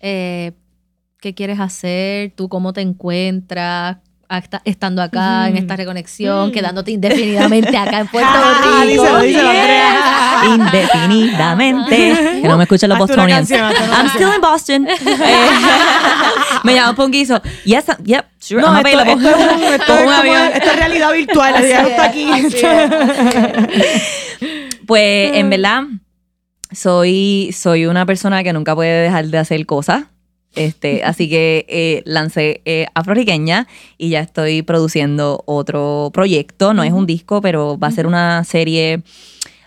[0.00, 0.52] eh,
[1.20, 2.32] ¿Qué quieres hacer?
[2.36, 3.98] ¿Tú cómo te encuentras?
[4.32, 5.62] Hasta- estando acá en Ujú.
[5.62, 6.52] esta reconexión, Mm.
[6.52, 9.02] quedándote indefinidamente acá en Puerto Ah, Rico.
[9.02, 9.94] díselo, díselo, Andrea.
[10.54, 11.96] Indefinidamente.
[12.40, 13.50] Que no me escuchen los bostonians.
[13.50, 14.88] I'm still in Boston.
[15.22, 15.48] Eh,
[16.64, 19.28] me llama un hizo, yes, I'm- yep, sure, No, I'm esto, available.
[19.28, 20.42] esto es, un- esto es un como- avión.
[20.54, 22.30] esto es realidad virtual, Así es, está aquí.
[24.86, 25.34] Pues Mm.
[25.36, 25.82] en verdad,
[26.72, 30.04] soy, soy una persona que nunca puede dejar de hacer cosas.
[30.54, 33.66] Este, así que eh, lancé eh, Afroriqueña
[33.98, 36.74] y ya estoy produciendo otro proyecto.
[36.74, 39.02] No es un disco, pero va a ser una serie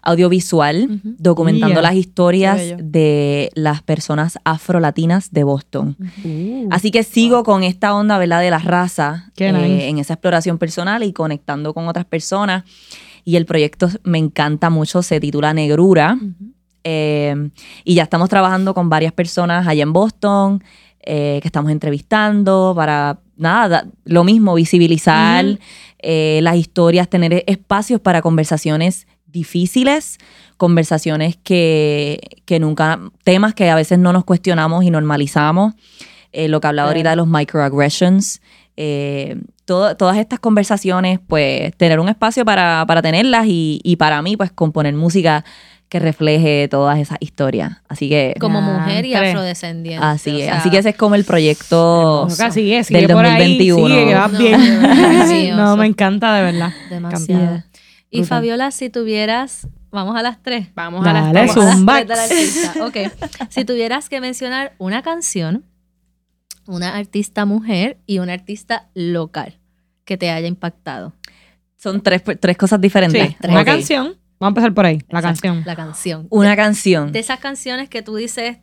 [0.04, 1.82] audiovisual documentando Yeah.
[1.82, 5.98] las historias de las personas afrolatinas de Boston.
[6.24, 6.68] Uh.
[6.70, 8.42] Así que sigo con esta onda, ¿verdad?
[8.42, 9.88] De las razas Qué eh, nice.
[9.90, 12.64] en esa exploración personal y conectando con otras personas.
[13.24, 16.20] Y el proyecto me encanta mucho, se titula Negrura.
[16.88, 17.50] Eh,
[17.84, 20.64] y ya estamos trabajando con varias personas allá en Boston,
[21.02, 25.44] eh, que estamos entrevistando para, nada, da- lo mismo, visibilizar
[26.00, 30.20] eh, las historias, tener espacios para conversaciones difíciles,
[30.58, 35.74] conversaciones que, que nunca, temas que a veces no nos cuestionamos y normalizamos.
[36.32, 38.42] Eh, lo que hablaba ahorita de los microaggressions.
[38.78, 44.22] eh, todo- todas estas conversaciones, pues tener un espacio para, para tenerlas y, y para
[44.22, 45.44] mí, pues componer música
[45.96, 47.78] que refleje todas esas historias.
[47.88, 50.06] Así que Como mujer y afrodescendiente.
[50.06, 50.44] así o es.
[50.46, 52.28] sea, Así que ese es como el proyecto.
[52.52, 53.88] Sigue, sigue del por ahí, 2021.
[53.88, 55.56] sigue, que vas No, bien.
[55.56, 56.74] No, me encanta de verdad.
[56.90, 57.64] Demasiado.
[58.10, 58.28] Y Brutal.
[58.28, 60.68] Fabiola, si tuvieras, vamos a las tres.
[60.76, 62.86] Vamos a las Dale, Vamos a las tres artista.
[62.86, 63.48] Ok.
[63.50, 65.64] Si tuvieras que mencionar una canción,
[66.68, 69.60] una artista mujer y una artista local
[70.04, 71.14] que te haya impactado.
[71.78, 73.30] Son tres, tres cosas diferentes.
[73.30, 74.16] Sí, una canción.
[74.40, 75.64] Vamos a empezar por ahí, la Exacto, canción.
[75.66, 76.28] La canción.
[76.30, 77.12] Una canción.
[77.12, 78.58] De esas canciones que tú dices,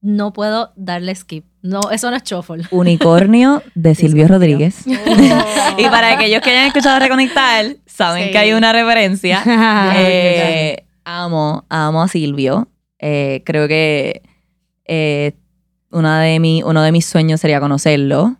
[0.00, 1.44] no puedo darle skip.
[1.62, 2.64] No, eso no es shuffle.
[2.70, 4.28] Unicornio de Silvio.
[4.28, 4.84] Rodríguez.
[5.78, 8.30] Y para aquellos que hayan escuchado Reconectar, saben Sí.
[8.32, 9.42] que hay una referencia.
[9.96, 12.68] Eh, amo, amo a Silvio.
[12.98, 14.22] Eh, creo que
[14.86, 15.32] eh,
[15.90, 18.36] una de mi, uno de mis sueños sería conocerlo,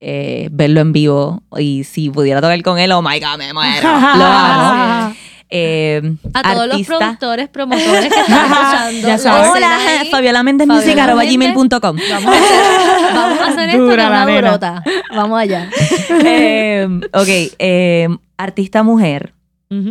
[0.00, 1.42] eh, verlo en vivo.
[1.58, 3.88] Y si pudiera tocar con él, oh my god, me muero.
[3.88, 5.14] Lo amo.
[5.50, 6.02] Eh,
[6.34, 9.00] A todos los artista- productores, promotores que están escuchando.
[9.00, 9.50] Ya la sabes.
[9.54, 9.78] Hola,
[10.10, 11.54] Fabiola Méndez arroba Méndez.
[11.54, 11.80] gmail.com.
[11.80, 14.82] Vamos a hacer, vamos a hacer esto Dura la una durota.
[15.14, 15.68] Vamos allá.
[16.24, 19.32] Eh, ok, eh, artista mujer.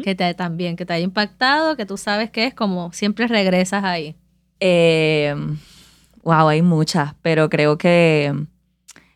[0.04, 3.84] Que te también, que te haya impactado, que tú sabes que es como siempre regresas
[3.84, 4.16] ahí.
[4.60, 5.36] Eh,
[6.24, 8.34] wow, hay muchas, pero creo que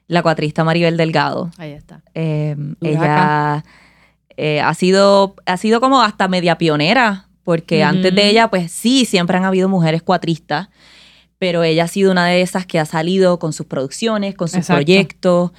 [0.07, 1.49] la cuatrista Maribel Delgado.
[1.57, 2.01] Ahí está.
[2.13, 3.63] eh, Duraca.
[4.43, 9.05] Eh, ha sido ha sido como hasta media pionera porque antes de ella pues sí
[9.05, 10.69] siempre han habido mujeres cuatristas
[11.37, 14.57] pero ella ha sido una de esas que ha salido con sus producciones con sus
[14.57, 14.77] Exacto.
[14.77, 15.51] proyectos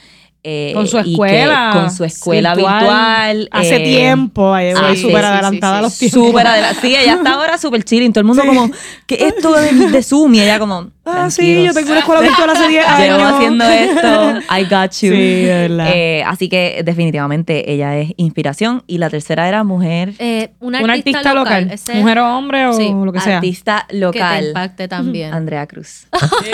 [0.44, 3.36] eh, Con su escuela con su escuela virtual.
[3.36, 6.26] virtual, Hace eh, tiempo, sí, súper sí, adelantada sí, a los tiempos.
[6.26, 8.68] súper adelante sí ella está ahora súper chilling todo el mundo como
[9.06, 12.20] que esto de, de Zoom y ella como Ah, sí, "Tranquilos, yo tengo una escuela
[12.20, 13.18] virtual hace 10 años.
[13.18, 15.90] llevo haciendo esto I got you Sí, de verdad.
[15.92, 18.84] Eh, así que definitivamente ella es inspiración.
[18.86, 22.66] Y la tercera era mujer, Eh, una un artista, artista local, ese mujer o hombre
[22.66, 23.36] o Sí, lo que sea.
[23.38, 25.34] artista que te local, impacte también.
[25.34, 26.06] Andrea Cruz.
[26.44, 26.52] ¡Ey!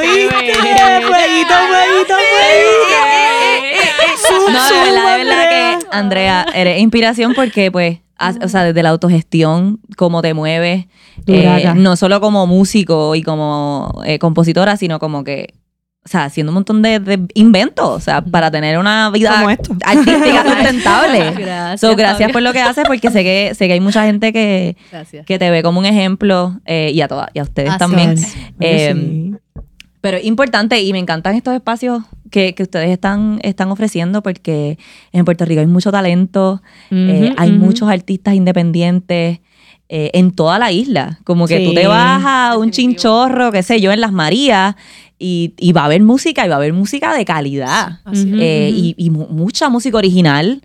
[0.00, 0.54] ¿Viste?
[1.06, 2.98] Fueguito, fueguito, fueguito.
[4.50, 7.98] No, de verdad, de verdad que Andrea, eres inspiración porque pues
[8.42, 10.86] o sea, desde la autogestión, cómo te mueves,
[11.26, 15.54] eh, no solo como músico y como eh, compositora, sino como que,
[16.04, 19.50] o sea, haciendo un montón de, de inventos, o sea, para tener una vida Como
[19.50, 19.76] esto.
[19.84, 21.18] artística sustentable.
[21.32, 21.80] Gracias.
[21.80, 24.76] So, gracias por lo que haces, porque sé que, sé que hay mucha gente que,
[24.90, 25.26] Gracias.
[25.26, 28.14] que te ve como un ejemplo eh, y a todas y a ustedes Así también.
[28.60, 29.34] Eh, Sí.
[30.00, 34.78] Pero es importante y me encantan estos espacios que, que ustedes están, están ofreciendo porque
[35.12, 39.40] en Puerto Rico hay mucho talento, eh, hay muchos artistas independientes
[39.88, 41.18] eh, en toda la isla.
[41.24, 42.92] Como que tú te vas a un definitivo.
[42.92, 44.74] chinchorro, qué sé yo, en Las Marías
[45.18, 48.00] y, y va a haber música y va a haber música de calidad.
[48.12, 48.26] Es.
[48.28, 50.62] Eh, y, y mu- mucha música original.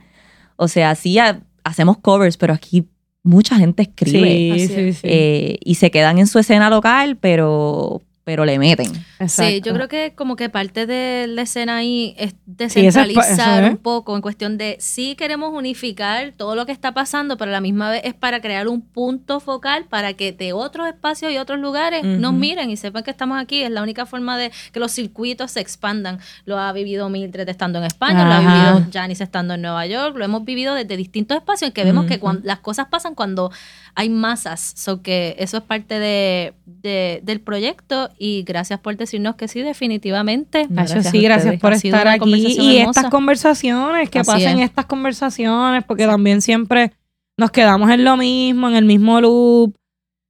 [0.58, 2.86] O sea, sí ha- hacemos covers, pero aquí
[3.24, 4.28] mucha gente escribe.
[4.68, 4.98] Sí, es.
[4.98, 5.02] sí.
[5.04, 8.92] eh, y se quedan en su escena local, pero, pero le meten.
[9.28, 13.78] Sí, yo creo que como que parte de la escena ahí es Sí, descentralizar un
[13.78, 17.62] poco en cuestión de sí queremos unificar todo lo que está pasando, pero a la
[17.62, 21.60] misma vez es para crear un punto focal para que de otros espacios y otros
[21.60, 23.64] lugares nos miren y sepan que estamos aquí.
[23.64, 26.20] Es la única forma de que los circuitos se expandan.
[26.46, 30.16] Lo ha vivido Mildred estando en España, lo ha vivido Janice estando en Nueva York,
[30.16, 33.52] lo hemos vivido desde distintos espacios en que vemos que cuando las cosas pasan cuando
[33.96, 34.74] hay masas.
[34.76, 39.62] So que eso es parte de, de- del proyecto y gracias por decirnos que sí,
[39.62, 40.66] definitivamente.
[40.70, 41.28] Gracias sí,
[41.60, 42.34] por Ha estar aquí.
[42.60, 43.00] Y hermosa.
[43.02, 44.66] estas conversaciones, que Así pasen es.
[44.66, 46.92] estas conversaciones, porque también siempre
[47.38, 49.76] nos quedamos en lo mismo, en el mismo loop,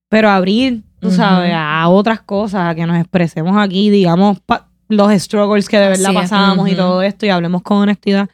[0.09, 4.38] pero abrir, tú sabes, a otras cosas, a que nos expresemos aquí, digamos,
[4.89, 6.22] los struggles que de verdad Así es.
[6.22, 8.30] pasamos y todo esto, y hablemos con honestidad.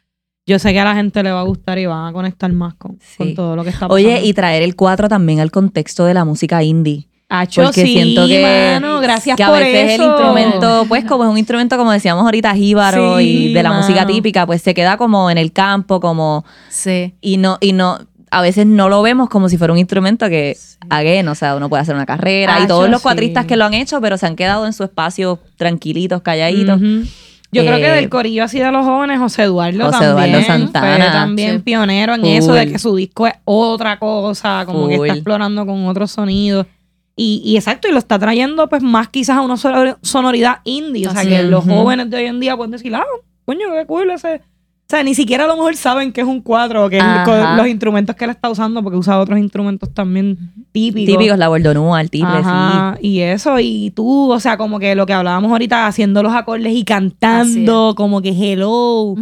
[0.49, 2.73] Yo sé que a la gente le va a gustar y van a conectar más
[2.73, 3.17] con, Sí.
[3.17, 3.95] con todo lo que está pasando.
[3.95, 7.05] Oye, y traer el 4 también al contexto de la música indie.
[7.31, 10.03] Acho, porque sí, siento que- mano, gracias que a por veces eso.
[10.03, 13.69] el instrumento, pues como es un instrumento, como decíamos ahorita, jíbaro Sí, y de la
[13.69, 13.81] mano.
[13.83, 17.13] música típica, pues se queda como en el campo, como Sí.
[17.21, 17.99] y no y no
[18.31, 20.55] a veces no lo vemos como si fuera un instrumento que
[20.89, 23.03] again, o sea, uno puede hacer una carrera y todos los sí.
[23.03, 26.77] cuatristas que lo han hecho, pero se han quedado en su espacio tranquilitos, calladitos.
[26.81, 27.05] Ujú.
[27.51, 30.29] Yo creo que Eh, del corillo así de los jóvenes, José Eduardo José también.
[30.29, 30.95] Eduardo Santana.
[30.97, 31.61] Fue también Sí.
[31.63, 32.29] pionero en Full.
[32.29, 36.67] eso de que su disco es otra cosa, como que está explorando con otros sonidos.
[37.15, 41.07] Y, y exacto, y lo está trayendo pues más quizás a una sonor- sonoridad indie.
[41.07, 43.03] O sea, Así que los jóvenes de hoy en día pueden decir, ah,
[43.45, 44.41] coño, qué cool ese.
[44.89, 47.03] O sea, ni siquiera a lo mejor saben que es un cuatro o que es
[47.03, 47.23] Ajá.
[47.23, 51.05] con los instrumentos que él está usando, porque usa otros instrumentos también típicos.
[51.15, 55.05] Típicos, la bordonúa, el tiple, Ajá, y eso, y tú, o sea, como que lo
[55.05, 59.13] que hablábamos ahorita, haciendo los acordes y cantando, como que hello,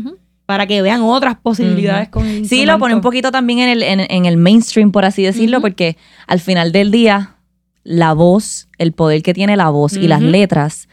[0.45, 3.83] para que vean otras posibilidades con el Sí, lo pone un poquito también en el,
[3.83, 5.97] en, en el mainstream, por así decirlo, porque
[6.27, 7.35] al final del día,
[7.83, 10.87] la voz, el poder que tiene la voz y las letras,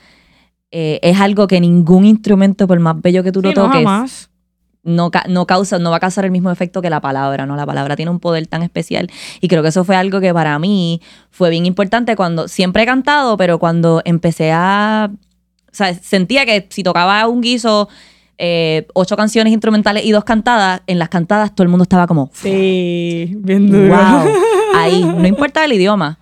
[0.73, 3.85] eh, es algo que ningún instrumento, por más bello que tú Sí, lo no, toques,
[3.85, 4.31] jamás.
[4.85, 7.57] No, no causa, no va a causar el mismo efecto que la palabra, ¿no?
[7.57, 9.11] La palabra tiene un poder tan especial.
[9.41, 12.87] Y creo que eso fue algo que para mí fue bien importante cuando siempre he
[12.87, 15.11] cantado, pero cuando empecé a.
[15.13, 17.89] O sea, sentía que si tocaba un guiso,
[18.39, 22.31] eh, ocho canciones instrumentales y dos cantadas, en las cantadas todo el mundo estaba como.
[22.33, 23.89] Sí, bien duro.
[23.89, 24.29] Wow.
[24.77, 26.19] Ahí, no importa el idioma.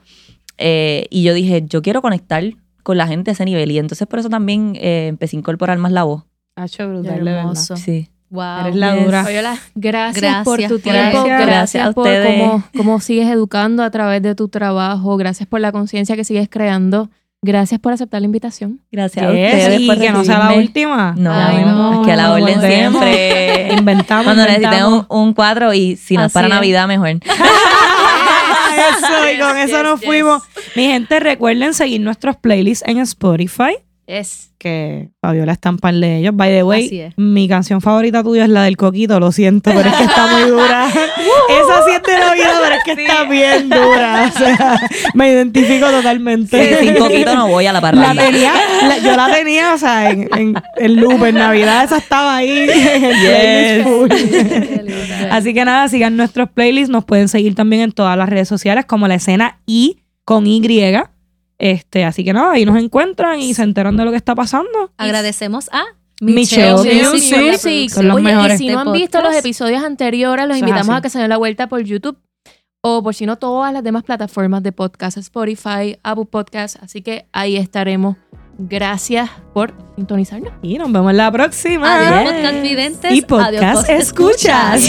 [0.58, 2.44] Eh, y yo dije, yo quiero conectar
[2.82, 3.70] con la gente a ese nivel.
[3.70, 6.24] Y entonces por eso también eh, empecé a incorporar más la voz.
[6.54, 7.26] Hacho brutal.
[7.26, 7.76] Hermoso.
[7.76, 8.08] Sí.
[8.32, 8.60] Wow.
[8.62, 9.22] Eres la dura.
[9.24, 12.40] Gracias, Gracias por tu tiempo, gracias, Gracias a por ustedes.
[12.40, 16.48] cómo, cómo sigues educando a través de tu trabajo, gracias por la conciencia que sigues
[16.50, 17.10] creando,
[17.42, 18.80] gracias por aceptar la invitación.
[18.90, 21.14] Gracias a ustedes y por que no sea la última.
[21.16, 22.00] No, Ay, no.
[22.00, 23.02] es que a la orden Volvemos.
[23.04, 23.74] siempre.
[23.78, 25.06] Inventamos, Cuando necesiten inventamos.
[25.10, 26.54] un, un cuadro y si no es Así para es.
[26.54, 27.08] Navidad, mejor.
[27.18, 27.20] eso,
[29.34, 30.42] y con eso nos fuimos.
[30.74, 33.76] Mi gente, recuerden seguir nuestros playlists en Spotify.
[34.06, 34.50] Es.
[34.58, 36.36] que Fabiola está en par de ellos.
[36.36, 39.94] By the way, mi canción favorita tuya es la del coquito, lo siento, pero es
[39.96, 40.86] que está muy dura.
[40.88, 44.30] Esa sí es de Navidad, pero es que está bien dura.
[44.34, 44.80] O sea,
[45.14, 46.78] me identifico totalmente.
[46.80, 48.14] Sí, sin coquito no voy a la La parrilla.
[48.26, 48.52] tenía,
[48.88, 52.68] la- yo la tenía, o sea, en, en el loop, en Navidad, esa estaba ahí.
[52.72, 54.94] En el.
[55.30, 56.90] Así que nada, sigan nuestros playlists.
[56.90, 60.60] Nos pueden seguir también en todas las redes sociales como la escena I con Y.
[61.62, 64.90] Este, así que nada, ahí nos encuentran y se enteran de lo que está pasando.
[64.96, 65.84] Agradecemos a
[66.20, 67.38] Michelle Michelle Music.
[67.38, 67.90] Music.
[67.90, 68.60] Son los Oye, mejores.
[68.60, 71.28] y si no han visto los episodios anteriores, los Eso invitamos a que se den
[71.28, 72.18] la vuelta por YouTube
[72.80, 77.26] o por si no todas las demás plataformas de podcast, Spotify, Apple Podcast, así que
[77.32, 78.16] ahí estaremos.
[78.58, 80.52] Gracias por sintonizarnos.
[80.62, 81.96] Y nos vemos la próxima.
[81.96, 83.12] Adiós, podcast videntes.
[83.12, 84.84] Y Adiós, podcast escuchas.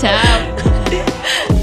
[0.00, 1.61] Chao.